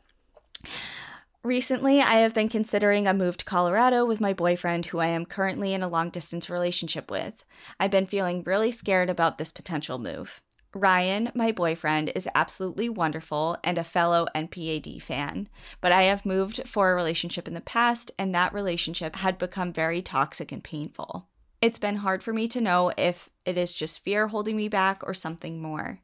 [1.45, 5.25] Recently, I have been considering a move to Colorado with my boyfriend, who I am
[5.25, 7.45] currently in a long distance relationship with.
[7.79, 10.43] I've been feeling really scared about this potential move.
[10.75, 15.49] Ryan, my boyfriend, is absolutely wonderful and a fellow NPAD fan,
[15.81, 19.73] but I have moved for a relationship in the past, and that relationship had become
[19.73, 21.30] very toxic and painful.
[21.63, 25.03] It's been hard for me to know if it is just fear holding me back
[25.05, 26.01] or something more.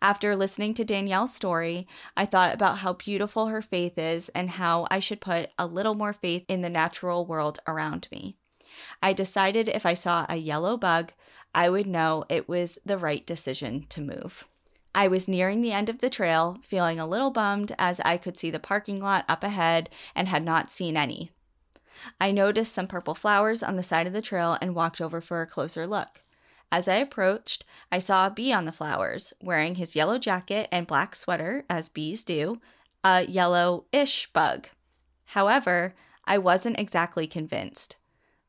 [0.00, 4.86] After listening to Danielle's story, I thought about how beautiful her faith is and how
[4.92, 8.36] I should put a little more faith in the natural world around me.
[9.02, 11.12] I decided if I saw a yellow bug,
[11.52, 14.46] I would know it was the right decision to move.
[14.94, 18.36] I was nearing the end of the trail, feeling a little bummed as I could
[18.36, 21.32] see the parking lot up ahead and had not seen any.
[22.20, 25.42] I noticed some purple flowers on the side of the trail and walked over for
[25.42, 26.22] a closer look.
[26.72, 30.86] As I approached, I saw a bee on the flowers, wearing his yellow jacket and
[30.86, 32.60] black sweater, as bees do,
[33.04, 34.68] a yellow ish bug.
[35.26, 37.96] However, I wasn't exactly convinced.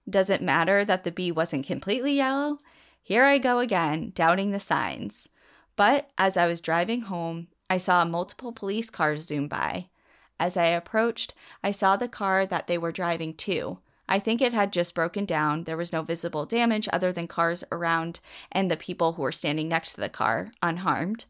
[0.09, 2.59] Does it matter that the bee wasn't completely yellow?
[3.01, 5.29] Here I go again, doubting the signs.
[5.75, 9.89] But as I was driving home, I saw multiple police cars zoom by.
[10.39, 13.79] As I approached, I saw the car that they were driving to.
[14.07, 15.63] I think it had just broken down.
[15.63, 18.19] There was no visible damage other than cars around
[18.51, 21.25] and the people who were standing next to the car, unharmed.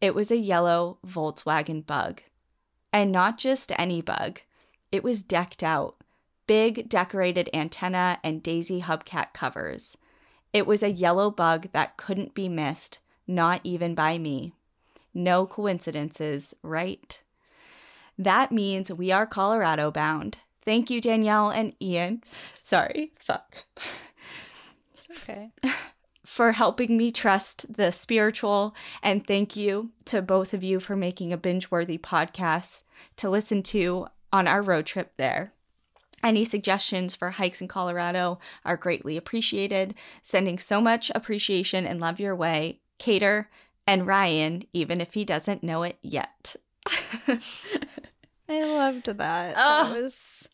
[0.00, 2.22] It was a yellow Volkswagen bug.
[2.92, 4.40] And not just any bug,
[4.90, 5.96] it was decked out.
[6.46, 9.96] Big decorated antenna and daisy hubcap covers.
[10.52, 14.54] It was a yellow bug that couldn't be missed, not even by me.
[15.12, 17.22] No coincidences, right?
[18.18, 20.38] That means we are Colorado bound.
[20.64, 22.22] Thank you, Danielle and Ian.
[22.62, 23.64] Sorry, fuck.
[24.94, 25.52] It's okay.
[26.26, 28.74] For helping me trust the spiritual.
[29.02, 32.82] And thank you to both of you for making a binge worthy podcast
[33.16, 35.54] to listen to on our road trip there.
[36.22, 39.94] Any suggestions for hikes in Colorado are greatly appreciated.
[40.22, 43.48] Sending so much appreciation and love your way, Cater
[43.86, 46.56] and Ryan, even if he doesn't know it yet.
[48.48, 49.54] I loved that.
[49.56, 49.84] Oh.
[49.84, 50.48] that was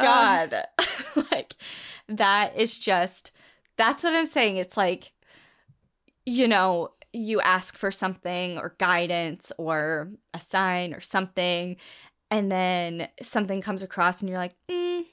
[0.00, 0.54] God.
[1.30, 1.54] like,
[2.08, 3.32] that is just,
[3.76, 4.56] that's what I'm saying.
[4.56, 5.12] It's like,
[6.26, 11.76] you know, you ask for something or guidance or a sign or something,
[12.30, 15.04] and then something comes across and you're like, mm,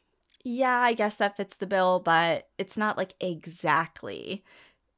[0.43, 4.43] yeah, I guess that fits the bill, but it's not like exactly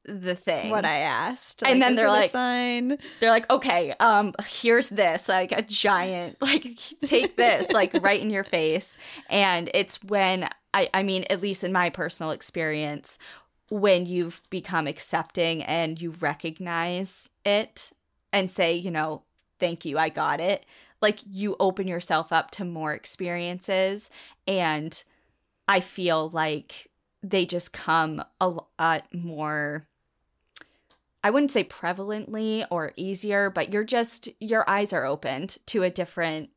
[0.05, 0.69] the thing.
[0.69, 1.63] what I asked.
[1.65, 2.97] And then they're like- sign.
[3.19, 6.67] they're like, okay, um, here's this, like a giant, like
[7.05, 8.97] take this, like right in your face.
[9.29, 13.17] And it's when I, I mean, at least in my personal experience,
[13.69, 17.91] when you've become accepting and you recognize it
[18.33, 19.23] and say, you know,
[19.59, 20.65] thank you, I got it.
[21.01, 24.09] Like you open yourself up to more experiences.
[24.47, 25.01] And
[25.67, 26.89] I feel like
[27.23, 29.87] they just come a lot more
[31.23, 35.89] I wouldn't say prevalently or easier, but you're just, your eyes are opened to a
[35.89, 36.49] different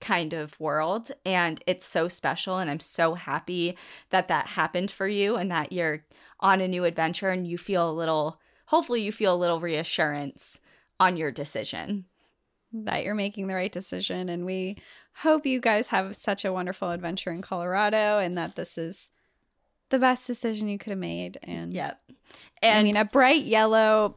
[0.00, 1.10] kind of world.
[1.24, 2.58] And it's so special.
[2.58, 3.76] And I'm so happy
[4.10, 6.04] that that happened for you and that you're
[6.40, 10.60] on a new adventure and you feel a little, hopefully, you feel a little reassurance
[11.00, 12.04] on your decision.
[12.74, 14.28] that you're making the right decision.
[14.28, 14.76] And we
[15.16, 19.10] hope you guys have such a wonderful adventure in Colorado and that this is
[19.94, 21.38] the best decision you could have made.
[21.44, 22.00] And Yep.
[22.62, 24.16] I mean, a bright yellow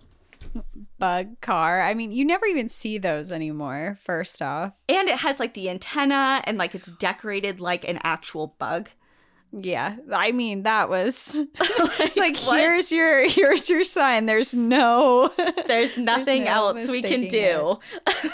[0.98, 1.82] bug car.
[1.84, 4.74] I mean, you never even see those anymore, first off.
[4.90, 8.90] and it has like the antenna and like it's decorated like an actual bug.
[9.52, 12.60] Yeah, I mean that was it's like what?
[12.60, 14.26] here's your here's your sign.
[14.26, 15.32] There's no
[15.68, 17.80] there's nothing no else we can do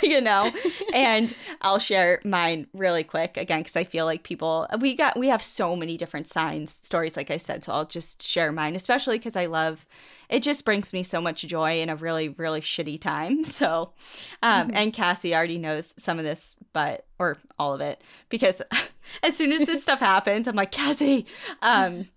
[0.02, 0.50] you know
[0.94, 5.28] and i'll share mine really quick again because i feel like people we got we
[5.28, 9.18] have so many different signs stories like i said so i'll just share mine especially
[9.18, 9.86] because i love
[10.34, 13.94] it just brings me so much joy in a really really shitty time so
[14.42, 18.62] um and cassie already knows some of this but or all of it because
[19.24, 21.26] as soon as this stuff happens i'm like cassie
[21.62, 22.08] um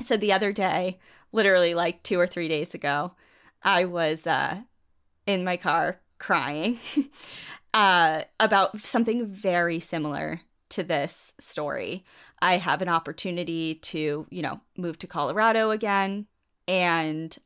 [0.00, 0.98] so the other day
[1.32, 3.12] literally like two or three days ago
[3.62, 4.56] i was uh
[5.26, 6.78] in my car crying
[7.74, 10.40] uh, about something very similar
[10.70, 12.04] to this story.
[12.40, 16.26] I have an opportunity to, you know, move to Colorado again.
[16.68, 17.36] And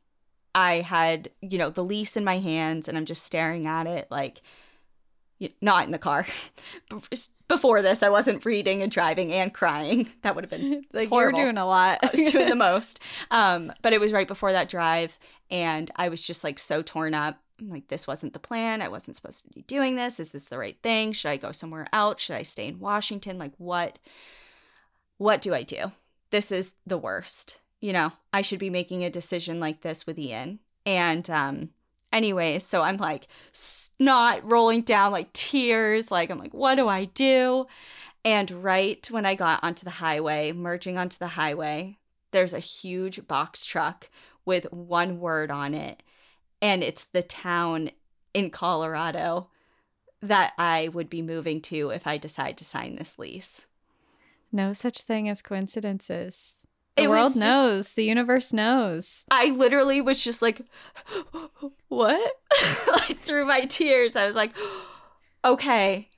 [0.57, 4.07] I had, you know, the lease in my hands and I'm just staring at it
[4.09, 4.41] like,
[5.61, 6.25] not in the car.
[7.47, 10.09] Before this, I wasn't reading and driving and crying.
[10.23, 11.37] That would have been like horrible.
[11.37, 11.99] you're doing a lot.
[12.01, 12.99] I was doing the most.
[13.29, 15.19] Um, but it was right before that drive,
[15.51, 17.39] and I was just like so torn up.
[17.59, 18.81] I'm like, this wasn't the plan.
[18.81, 20.19] I wasn't supposed to be doing this.
[20.19, 21.11] Is this the right thing?
[21.11, 22.23] Should I go somewhere else?
[22.23, 23.37] Should I stay in Washington?
[23.37, 23.99] Like, what?
[25.17, 25.91] What do I do?
[26.31, 27.61] This is the worst.
[27.79, 30.59] You know, I should be making a decision like this with Ian.
[30.85, 31.69] And um,
[32.11, 36.11] anyways, so I'm like snot rolling down, like tears.
[36.11, 37.67] Like, I'm like, what do I do?
[38.25, 41.97] And right when I got onto the highway, merging onto the highway,
[42.31, 44.09] there's a huge box truck
[44.43, 46.03] with one word on it.
[46.61, 47.91] And it's the town
[48.33, 49.49] in Colorado
[50.21, 53.67] that I would be moving to if I decide to sign this lease.
[54.51, 56.66] no such thing as coincidences.
[56.97, 57.93] The It world was just- knows.
[57.93, 59.23] the universe knows.
[59.31, 60.61] I literally was just like,
[61.87, 62.31] what?
[62.87, 64.51] like through my tears, I was like,
[65.45, 66.09] okay,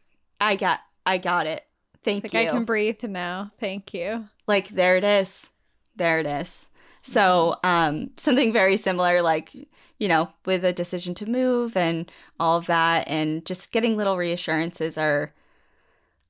[0.41, 1.63] I got, I got it.
[2.03, 2.39] Thank Like you.
[2.39, 3.51] I can breathe now.
[3.59, 4.25] Thank you.
[4.47, 5.51] like there it is
[5.95, 6.69] there it is
[7.01, 9.53] so um something very similar like
[9.97, 12.09] you know with a decision to move and
[12.39, 15.33] all of that and just getting little reassurances are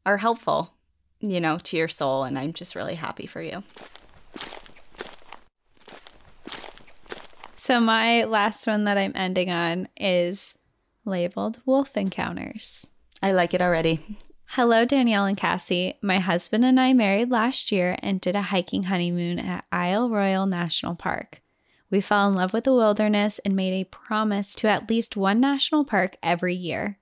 [0.08, 0.74] are helpful
[1.22, 3.64] you know to your soul and i'm just really happy for you
[7.56, 10.58] So my last one that I'm ending on is
[11.06, 12.88] labeled wolf encounters.
[13.22, 14.00] i like it already
[14.54, 16.00] Hello, Danielle and Cassie.
[16.02, 20.48] My husband and I married last year and did a hiking honeymoon at Isle Royale
[20.48, 21.44] National Park.
[21.92, 25.40] We fell in love with the wilderness and made a promise to at least one
[25.40, 26.98] national park every year.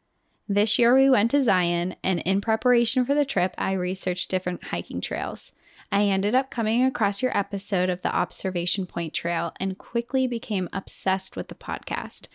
[0.50, 4.66] This year we went to Zion, and in preparation for the trip, I researched different
[4.66, 5.54] hiking trails.
[5.92, 10.70] I ended up coming across your episode of the Observation Point Trail and quickly became
[10.74, 12.28] obsessed with the podcast.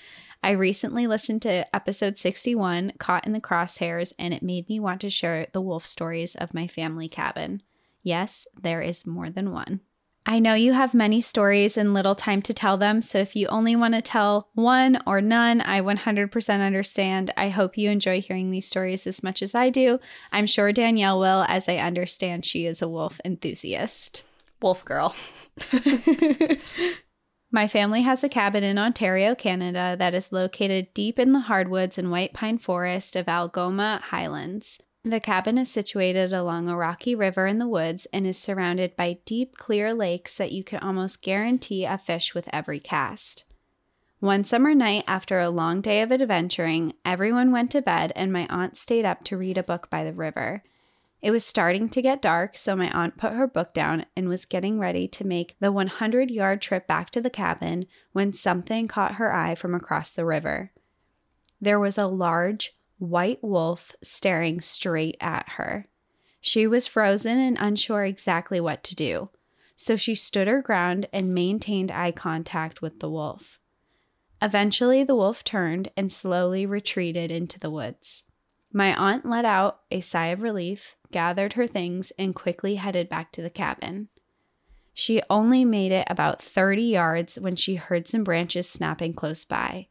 [0.43, 5.01] I recently listened to episode 61, Caught in the Crosshairs, and it made me want
[5.03, 7.63] to share the wolf stories of my family cabin.
[8.03, 9.81] Yes, there is more than one.
[10.25, 13.49] I know you have many stories and little time to tell them, so if you
[13.49, 17.33] only want to tell one or none, I 100% understand.
[17.37, 19.99] I hope you enjoy hearing these stories as much as I do.
[20.31, 24.25] I'm sure Danielle will, as I understand she is a wolf enthusiast.
[24.61, 25.15] Wolf girl.
[27.51, 31.99] My family has a cabin in Ontario, Canada, that is located deep in the hardwoods
[31.99, 34.81] and white pine forest of Algoma Highlands.
[35.05, 39.19] The cabin is situated along a rocky river in the woods and is surrounded by
[39.25, 43.45] deep, clear lakes that you can almost guarantee a fish with every cast.
[44.21, 48.47] One summer night, after a long day of adventuring, everyone went to bed and my
[48.47, 50.63] aunt stayed up to read a book by the river.
[51.21, 54.45] It was starting to get dark, so my aunt put her book down and was
[54.45, 59.17] getting ready to make the 100 yard trip back to the cabin when something caught
[59.17, 60.71] her eye from across the river.
[61.61, 65.87] There was a large white wolf staring straight at her.
[66.41, 69.31] She was frozen and unsure exactly what to do,
[69.75, 73.59] so she stood her ground and maintained eye contact with the wolf.
[74.41, 78.25] Eventually, the wolf turned and slowly retreated into the woods.
[78.73, 83.33] My aunt let out a sigh of relief, gathered her things, and quickly headed back
[83.33, 84.09] to the cabin.
[84.95, 89.89] She only made it about 30 yards when she heard some branches snapping close by.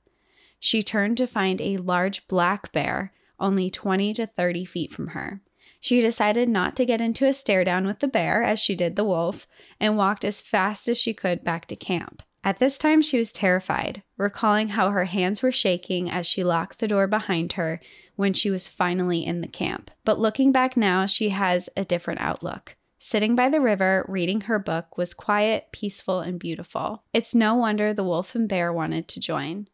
[0.64, 5.42] She turned to find a large black bear only 20 to 30 feet from her.
[5.80, 8.96] She decided not to get into a stare down with the bear as she did
[8.96, 9.48] the wolf
[9.80, 12.22] and walked as fast as she could back to camp.
[12.44, 16.78] At this time, she was terrified, recalling how her hands were shaking as she locked
[16.78, 17.82] the door behind her
[18.16, 19.90] when she was finally in the camp.
[20.06, 22.76] But looking back now, she has a different outlook.
[23.00, 27.04] Sitting by the river, reading her book was quiet, peaceful, and beautiful.
[27.14, 29.68] It's no wonder the wolf and bear wanted to join.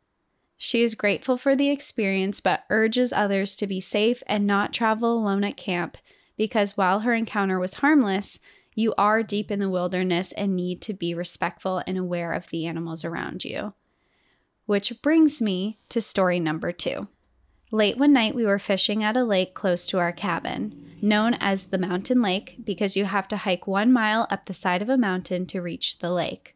[0.57, 5.13] She is grateful for the experience, but urges others to be safe and not travel
[5.13, 5.97] alone at camp
[6.35, 8.39] because while her encounter was harmless,
[8.75, 12.65] you are deep in the wilderness and need to be respectful and aware of the
[12.65, 13.73] animals around you.
[14.65, 17.07] Which brings me to story number two.
[17.71, 21.65] Late one night, we were fishing at a lake close to our cabin, known as
[21.65, 24.97] the Mountain Lake because you have to hike one mile up the side of a
[24.97, 26.55] mountain to reach the lake.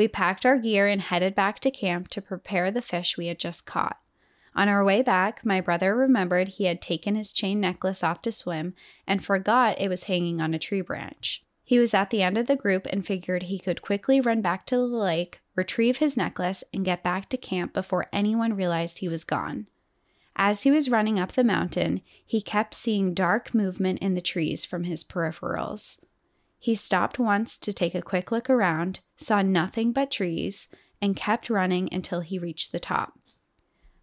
[0.00, 3.38] We packed our gear and headed back to camp to prepare the fish we had
[3.38, 3.98] just caught.
[4.54, 8.32] On our way back, my brother remembered he had taken his chain necklace off to
[8.32, 8.72] swim
[9.06, 11.44] and forgot it was hanging on a tree branch.
[11.64, 14.64] He was at the end of the group and figured he could quickly run back
[14.68, 19.08] to the lake, retrieve his necklace, and get back to camp before anyone realized he
[19.10, 19.68] was gone.
[20.34, 24.64] As he was running up the mountain, he kept seeing dark movement in the trees
[24.64, 26.02] from his peripherals.
[26.60, 30.68] He stopped once to take a quick look around, saw nothing but trees,
[31.02, 33.18] and kept running until he reached the top.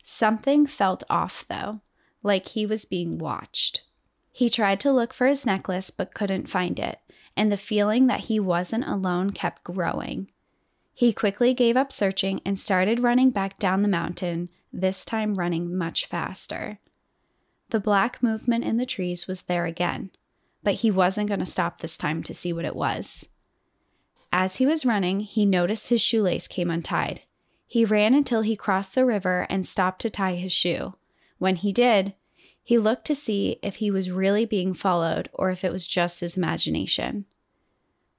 [0.04, 1.80] Something felt off, though,
[2.22, 3.84] like he was being watched.
[4.32, 7.00] He tried to look for his necklace but couldn't find it
[7.38, 10.30] and the feeling that he wasn't alone kept growing.
[10.94, 15.78] He quickly gave up searching and started running back down the mountain, this time running
[15.78, 16.80] much faster.
[17.70, 20.10] The black movement in the trees was there again,
[20.64, 23.30] but he wasn't going to stop this time to see what it was.
[24.32, 27.22] As he was running, he noticed his shoelace came untied.
[27.66, 30.96] He ran until he crossed the river and stopped to tie his shoe.
[31.38, 32.14] When he did,
[32.64, 36.20] he looked to see if he was really being followed or if it was just
[36.20, 37.26] his imagination.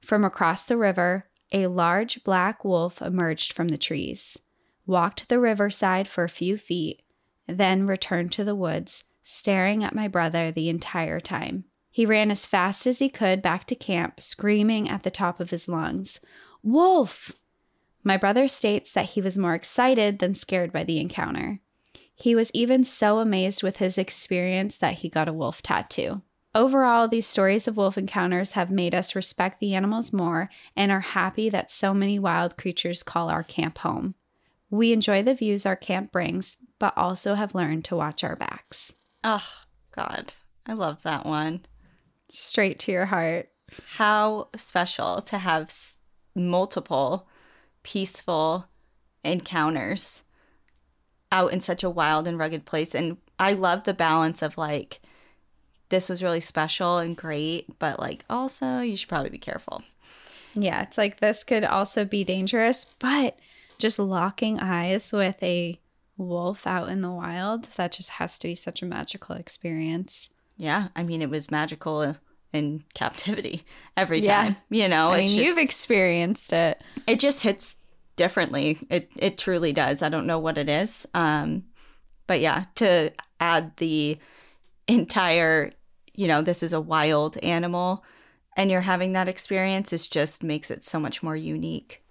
[0.01, 4.39] From across the river, a large black wolf emerged from the trees,
[4.86, 7.03] walked the riverside for a few feet,
[7.47, 11.64] then returned to the woods, staring at my brother the entire time.
[11.91, 15.51] He ran as fast as he could back to camp, screaming at the top of
[15.51, 16.20] his lungs,
[16.62, 17.32] Wolf!
[18.05, 21.61] My brother states that he was more excited than scared by the encounter.
[22.14, 26.22] He was even so amazed with his experience that he got a wolf tattoo.
[26.55, 31.01] Overall, these stories of wolf encounters have made us respect the animals more and are
[31.01, 34.14] happy that so many wild creatures call our camp home.
[34.70, 38.95] We enjoy the views our camp brings, but also have learned to watch our backs.
[39.22, 39.47] Oh,
[39.93, 40.32] God.
[40.66, 41.62] I love that one.
[42.29, 43.51] Straight to your heart.
[43.97, 45.72] How special to have
[46.35, 47.29] multiple
[47.83, 48.66] peaceful
[49.24, 50.22] encounters
[51.31, 52.95] out in such a wild and rugged place.
[52.95, 55.01] And I love the balance of like,
[55.91, 59.83] this was really special and great, but like also you should probably be careful.
[60.55, 63.39] Yeah, it's like this could also be dangerous, but
[63.79, 65.74] just locking eyes with a
[66.16, 70.31] wolf out in the wild, that just has to be such a magical experience.
[70.59, 72.16] Yeah, I mean, it was magical
[72.52, 73.64] in captivity
[73.96, 74.56] every time.
[74.70, 74.82] Yeah.
[74.82, 76.82] You know, I mean, just, you've experienced it.
[77.06, 77.76] It just hits
[78.16, 78.78] differently.
[78.90, 80.02] It it truly does.
[80.02, 81.06] I don't know what it is.
[81.14, 81.64] Um,
[82.26, 84.18] but yeah, to add the
[84.88, 85.72] entire,
[86.12, 88.04] you know, this is a wild animal,
[88.56, 92.02] and you're having that experience, is just makes it so much more unique.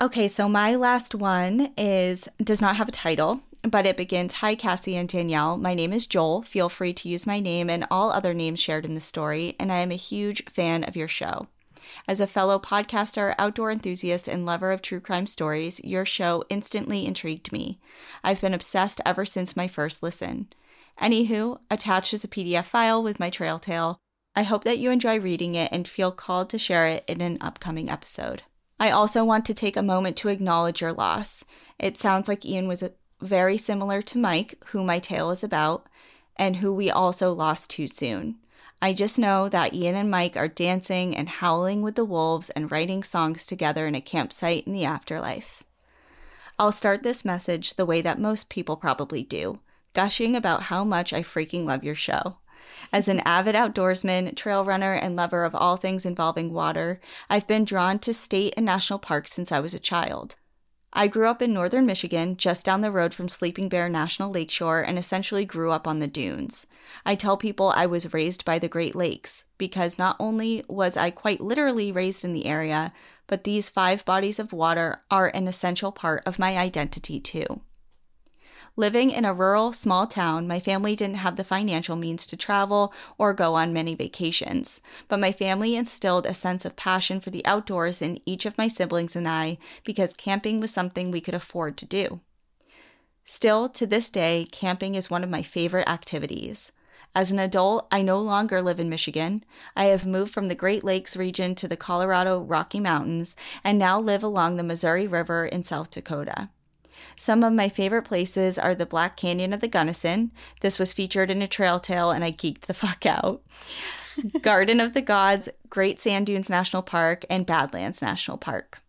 [0.00, 3.40] Okay, so my last one is does not have a title,
[3.70, 5.56] but it begins Hi, Cassie and Danielle.
[5.56, 6.42] My name is Joel.
[6.42, 9.72] Feel free to use my name and all other names shared in the story, and
[9.72, 11.48] I am a huge fan of your show.
[12.06, 17.06] As a fellow podcaster, outdoor enthusiast, and lover of true crime stories, your show instantly
[17.06, 17.80] intrigued me.
[18.22, 20.48] I've been obsessed ever since my first listen.
[21.00, 23.98] Anywho, attached is a PDF file with my trail tale.
[24.36, 27.38] I hope that you enjoy reading it and feel called to share it in an
[27.40, 28.42] upcoming episode.
[28.78, 31.44] I also want to take a moment to acknowledge your loss.
[31.78, 32.82] It sounds like Ian was
[33.24, 35.86] very similar to Mike, who my tale is about,
[36.36, 38.36] and who we also lost too soon.
[38.82, 42.70] I just know that Ian and Mike are dancing and howling with the wolves and
[42.70, 45.62] writing songs together in a campsite in the afterlife.
[46.58, 49.58] I'll start this message the way that most people probably do,
[49.94, 52.36] gushing about how much I freaking love your show.
[52.92, 57.00] As an avid outdoorsman, trail runner, and lover of all things involving water,
[57.30, 60.36] I've been drawn to state and national parks since I was a child.
[60.96, 64.82] I grew up in northern Michigan, just down the road from Sleeping Bear National Lakeshore,
[64.82, 66.66] and essentially grew up on the dunes.
[67.04, 71.10] I tell people I was raised by the Great Lakes because not only was I
[71.10, 72.92] quite literally raised in the area,
[73.26, 77.60] but these five bodies of water are an essential part of my identity too.
[78.76, 82.92] Living in a rural, small town, my family didn't have the financial means to travel
[83.18, 87.46] or go on many vacations, but my family instilled a sense of passion for the
[87.46, 91.76] outdoors in each of my siblings and I because camping was something we could afford
[91.76, 92.20] to do.
[93.24, 96.72] Still, to this day, camping is one of my favorite activities.
[97.14, 99.44] As an adult, I no longer live in Michigan.
[99.76, 104.00] I have moved from the Great Lakes region to the Colorado Rocky Mountains and now
[104.00, 106.50] live along the Missouri River in South Dakota.
[107.16, 110.32] Some of my favorite places are the Black Canyon of the Gunnison.
[110.60, 113.42] This was featured in a trail tale, and I geeked the fuck out.
[114.42, 118.80] Garden of the Gods, Great Sand Dunes National Park, and Badlands National Park.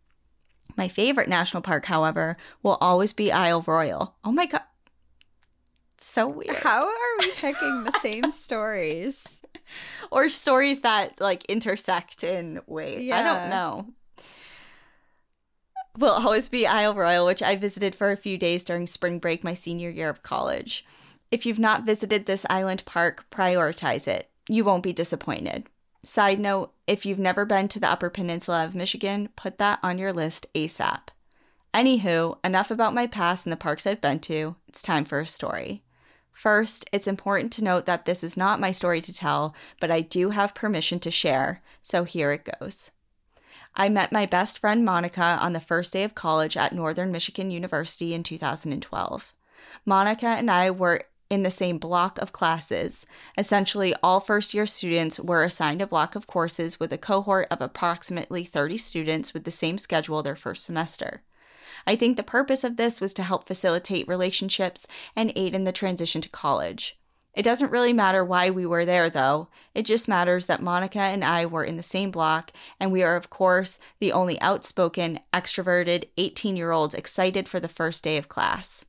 [0.77, 4.15] My favorite national park, however, will always be Isle Royale.
[4.23, 4.61] Oh my god.
[5.97, 6.57] So weird.
[6.57, 9.41] How are we picking the same stories?
[10.11, 13.03] or stories that like intersect in ways.
[13.03, 13.19] Yeah.
[13.19, 13.93] I don't know
[15.97, 19.43] will always be Isle Royale, which I visited for a few days during spring break
[19.43, 20.85] my senior year of college.
[21.31, 24.29] If you've not visited this island park, prioritize it.
[24.47, 25.67] You won't be disappointed.
[26.03, 29.97] Side note if you've never been to the Upper Peninsula of Michigan, put that on
[29.97, 31.09] your list ASAP.
[31.73, 34.55] Anywho, enough about my past and the parks I've been to.
[34.67, 35.83] It's time for a story.
[36.31, 40.01] First, it's important to note that this is not my story to tell, but I
[40.01, 42.91] do have permission to share, so here it goes.
[43.77, 47.51] I met my best friend Monica on the first day of college at Northern Michigan
[47.51, 49.33] University in 2012.
[49.85, 53.05] Monica and I were in the same block of classes.
[53.37, 57.61] Essentially, all first year students were assigned a block of courses with a cohort of
[57.61, 61.23] approximately 30 students with the same schedule their first semester.
[61.85, 65.71] I think the purpose of this was to help facilitate relationships and aid in the
[65.71, 66.97] transition to college.
[67.35, 69.49] It doesn't really matter why we were there, though.
[69.73, 73.17] It just matters that Monica and I were in the same block, and we are,
[73.17, 78.29] of course, the only outspoken, extroverted 18 year olds excited for the first day of
[78.29, 78.85] class.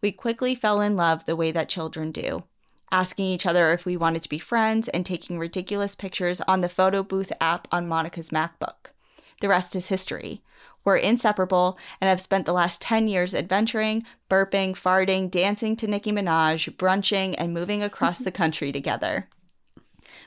[0.00, 2.44] We quickly fell in love the way that children do,
[2.92, 6.68] asking each other if we wanted to be friends and taking ridiculous pictures on the
[6.68, 8.92] photo booth app on Monica's MacBook.
[9.40, 10.42] The rest is history.
[10.84, 16.12] We're inseparable and have spent the last 10 years adventuring, burping, farting, dancing to Nicki
[16.12, 19.28] Minaj, brunching, and moving across the country together.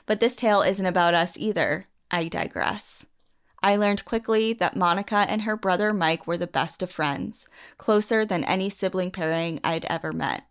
[0.06, 1.88] But this tale isn't about us either.
[2.10, 3.06] I digress.
[3.62, 7.48] I learned quickly that Monica and her brother Mike were the best of friends,
[7.78, 10.44] closer than any sibling pairing I'd ever met.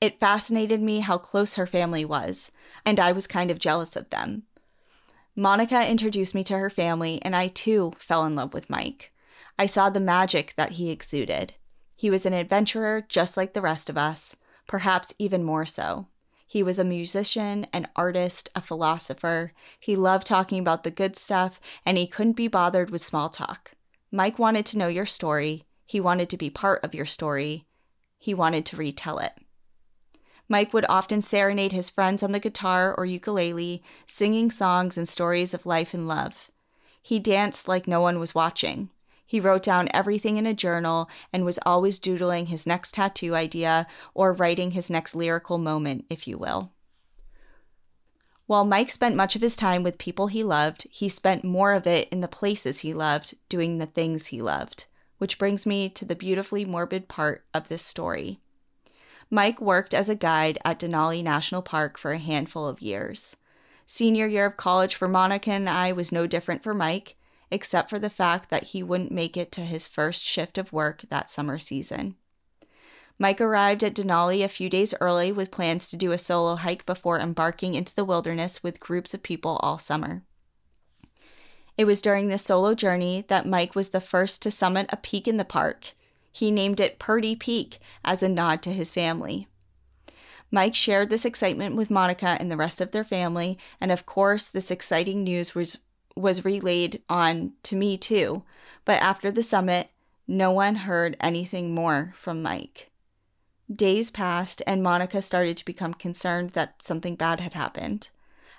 [0.00, 2.52] It fascinated me how close her family was,
[2.84, 4.44] and I was kind of jealous of them.
[5.38, 9.12] Monica introduced me to her family, and I too fell in love with Mike.
[9.56, 11.54] I saw the magic that he exuded.
[11.94, 14.34] He was an adventurer just like the rest of us,
[14.66, 16.08] perhaps even more so.
[16.44, 19.52] He was a musician, an artist, a philosopher.
[19.78, 23.74] He loved talking about the good stuff, and he couldn't be bothered with small talk.
[24.10, 25.66] Mike wanted to know your story.
[25.86, 27.64] He wanted to be part of your story.
[28.18, 29.34] He wanted to retell it.
[30.48, 35.52] Mike would often serenade his friends on the guitar or ukulele, singing songs and stories
[35.52, 36.50] of life and love.
[37.02, 38.90] He danced like no one was watching.
[39.26, 43.86] He wrote down everything in a journal and was always doodling his next tattoo idea
[44.14, 46.72] or writing his next lyrical moment, if you will.
[48.46, 51.86] While Mike spent much of his time with people he loved, he spent more of
[51.86, 54.86] it in the places he loved, doing the things he loved.
[55.18, 58.40] Which brings me to the beautifully morbid part of this story.
[59.30, 63.36] Mike worked as a guide at Denali National Park for a handful of years.
[63.84, 67.16] Senior year of college for Monica and I was no different for Mike,
[67.50, 71.04] except for the fact that he wouldn't make it to his first shift of work
[71.10, 72.16] that summer season.
[73.18, 76.86] Mike arrived at Denali a few days early with plans to do a solo hike
[76.86, 80.22] before embarking into the wilderness with groups of people all summer.
[81.76, 85.26] It was during this solo journey that Mike was the first to summit a peak
[85.26, 85.92] in the park.
[86.38, 89.48] He named it Purdy Peak as a nod to his family.
[90.52, 94.48] Mike shared this excitement with Monica and the rest of their family, and of course,
[94.48, 95.78] this exciting news was
[96.14, 98.44] was relayed on to me too.
[98.84, 99.90] But after the summit,
[100.28, 102.92] no one heard anything more from Mike.
[103.68, 108.10] Days passed, and Monica started to become concerned that something bad had happened.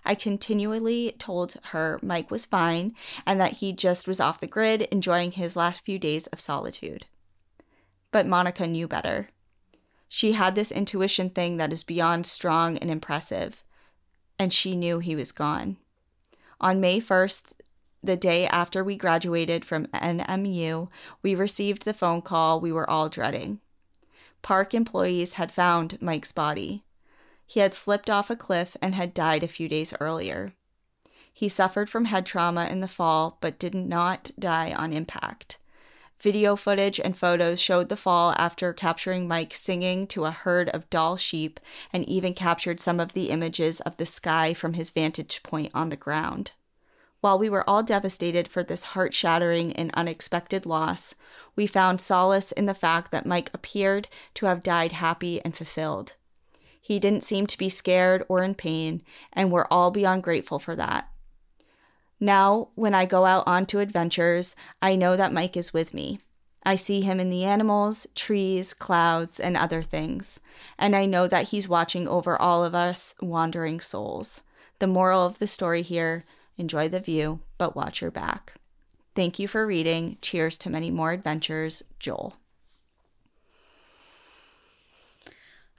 [0.03, 2.93] I continually told her Mike was fine
[3.25, 7.05] and that he just was off the grid, enjoying his last few days of solitude.
[8.11, 9.29] But Monica knew better.
[10.07, 13.63] She had this intuition thing that is beyond strong and impressive,
[14.39, 15.77] and she knew he was gone.
[16.59, 17.51] On May 1st,
[18.01, 20.89] the day after we graduated from NMU,
[21.21, 23.59] we received the phone call we were all dreading.
[24.41, 26.85] Park employees had found Mike's body.
[27.45, 30.53] He had slipped off a cliff and had died a few days earlier.
[31.31, 35.59] He suffered from head trauma in the fall, but did not die on impact.
[36.21, 40.89] Video footage and photos showed the fall after capturing Mike singing to a herd of
[40.89, 41.61] Dall sheep
[41.93, 45.87] and even captured some of the images of the sky from his vantage point on
[45.87, 46.51] the ground.
[47.21, 51.15] While we were all devastated for this heart shattering and unexpected loss,
[51.55, 56.15] we found solace in the fact that Mike appeared to have died happy and fulfilled.
[56.81, 60.75] He didn't seem to be scared or in pain, and we're all beyond grateful for
[60.75, 61.09] that.
[62.19, 66.19] Now, when I go out onto adventures, I know that Mike is with me.
[66.65, 70.41] I see him in the animals, trees, clouds, and other things,
[70.77, 74.41] and I know that he's watching over all of us wandering souls.
[74.79, 76.25] The moral of the story here
[76.57, 78.55] enjoy the view, but watch your back.
[79.15, 80.17] Thank you for reading.
[80.21, 82.35] Cheers to many more adventures, Joel.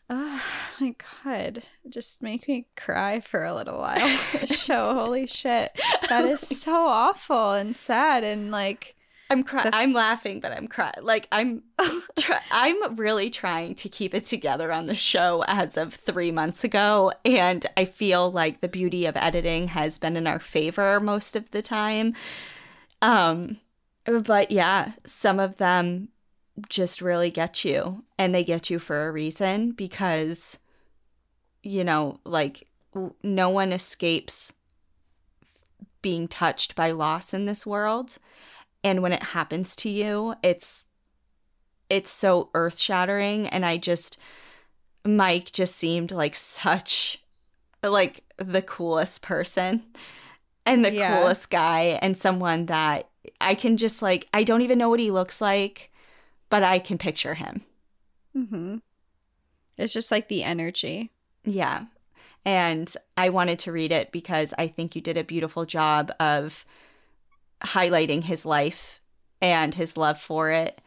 [0.09, 1.65] Oh my god.
[1.89, 4.09] Just make me cry for a little while.
[4.47, 4.95] show.
[4.95, 5.71] Holy shit.
[6.09, 8.97] That is so awful and sad and like
[9.31, 9.69] I'm crying.
[9.69, 10.95] F- I'm laughing, but I'm crying.
[11.03, 11.63] Like I'm,
[12.19, 16.65] try- I'm really trying to keep it together on the show as of three months
[16.65, 21.37] ago, and I feel like the beauty of editing has been in our favor most
[21.37, 22.15] of the time.
[23.01, 23.59] Um,
[24.05, 26.09] but yeah, some of them
[26.69, 30.59] just really get you, and they get you for a reason because,
[31.63, 34.53] you know, like w- no one escapes
[36.03, 38.17] being touched by loss in this world
[38.83, 40.87] and when it happens to you it's
[41.91, 44.19] it's so earth-shattering and i just
[45.05, 47.23] mike just seemed like such
[47.83, 49.83] like the coolest person
[50.65, 51.19] and the Yeah.
[51.19, 53.07] coolest guy and someone that
[53.39, 55.91] i can just like i don't even know what he looks like
[56.49, 57.61] but i can picture him
[58.33, 58.77] hmm
[59.77, 61.11] It's just like the energy.
[61.45, 61.87] Yeah.
[62.45, 66.65] And i wanted to read it because i think you did a beautiful job of
[67.63, 69.01] highlighting his life
[69.41, 70.81] and his love for it.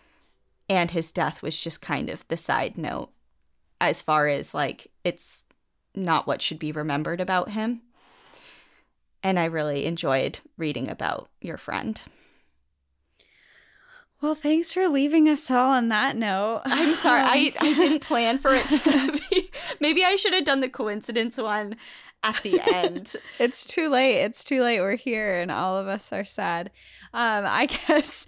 [0.69, 3.09] And his death was just kind of the side note
[3.81, 5.45] as far as like it's
[5.93, 7.81] not what should be remembered about him.
[9.21, 12.01] And i really enjoyed reading about your friend.
[14.21, 16.61] Well, thanks for leaving us all on that note.
[16.65, 17.21] i'm sorry.
[17.25, 19.49] I i didn't plan for it to be
[19.79, 21.75] maybe i should have done the coincidence one
[22.23, 24.21] at the end it's too late.
[24.21, 24.79] It's too late.
[24.79, 26.71] We're here and all of us are sad.
[27.13, 28.25] Um, I guess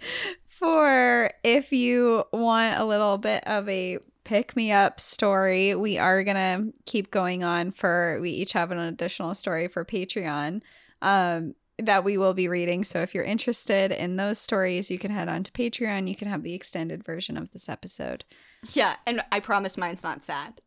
[0.48, 6.24] for if you want a little bit of a pick me up story, we are
[6.24, 10.62] gonna keep going on for we each have an additional story for Patreon.
[11.02, 12.82] Um that we will be reading.
[12.84, 16.08] So if you're interested in those stories, you can head on to Patreon.
[16.08, 18.24] You can have the extended version of this episode.
[18.72, 20.62] Yeah, and I promise mine's not sad.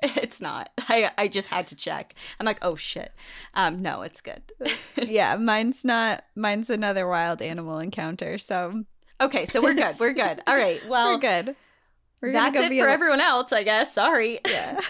[0.02, 0.70] it's not.
[0.88, 2.14] I I just had to check.
[2.38, 3.12] I'm like, oh shit.
[3.54, 4.42] Um, no, it's good.
[4.96, 8.38] yeah, mine's not mine's another wild animal encounter.
[8.38, 8.84] So
[9.20, 9.94] okay, so we're good.
[9.98, 10.40] We're good.
[10.46, 10.80] All right.
[10.88, 11.56] Well, we're good.
[12.20, 13.92] We're that's go it for a- everyone else, I guess.
[13.92, 14.40] Sorry.
[14.46, 14.80] Yeah.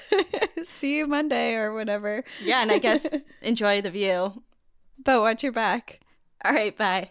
[0.62, 2.22] See you Monday or whatever.
[2.43, 3.09] Yeah, and I guess
[3.43, 4.43] enjoy the view.
[5.05, 6.01] But watch your back.
[6.45, 7.11] All right, bye.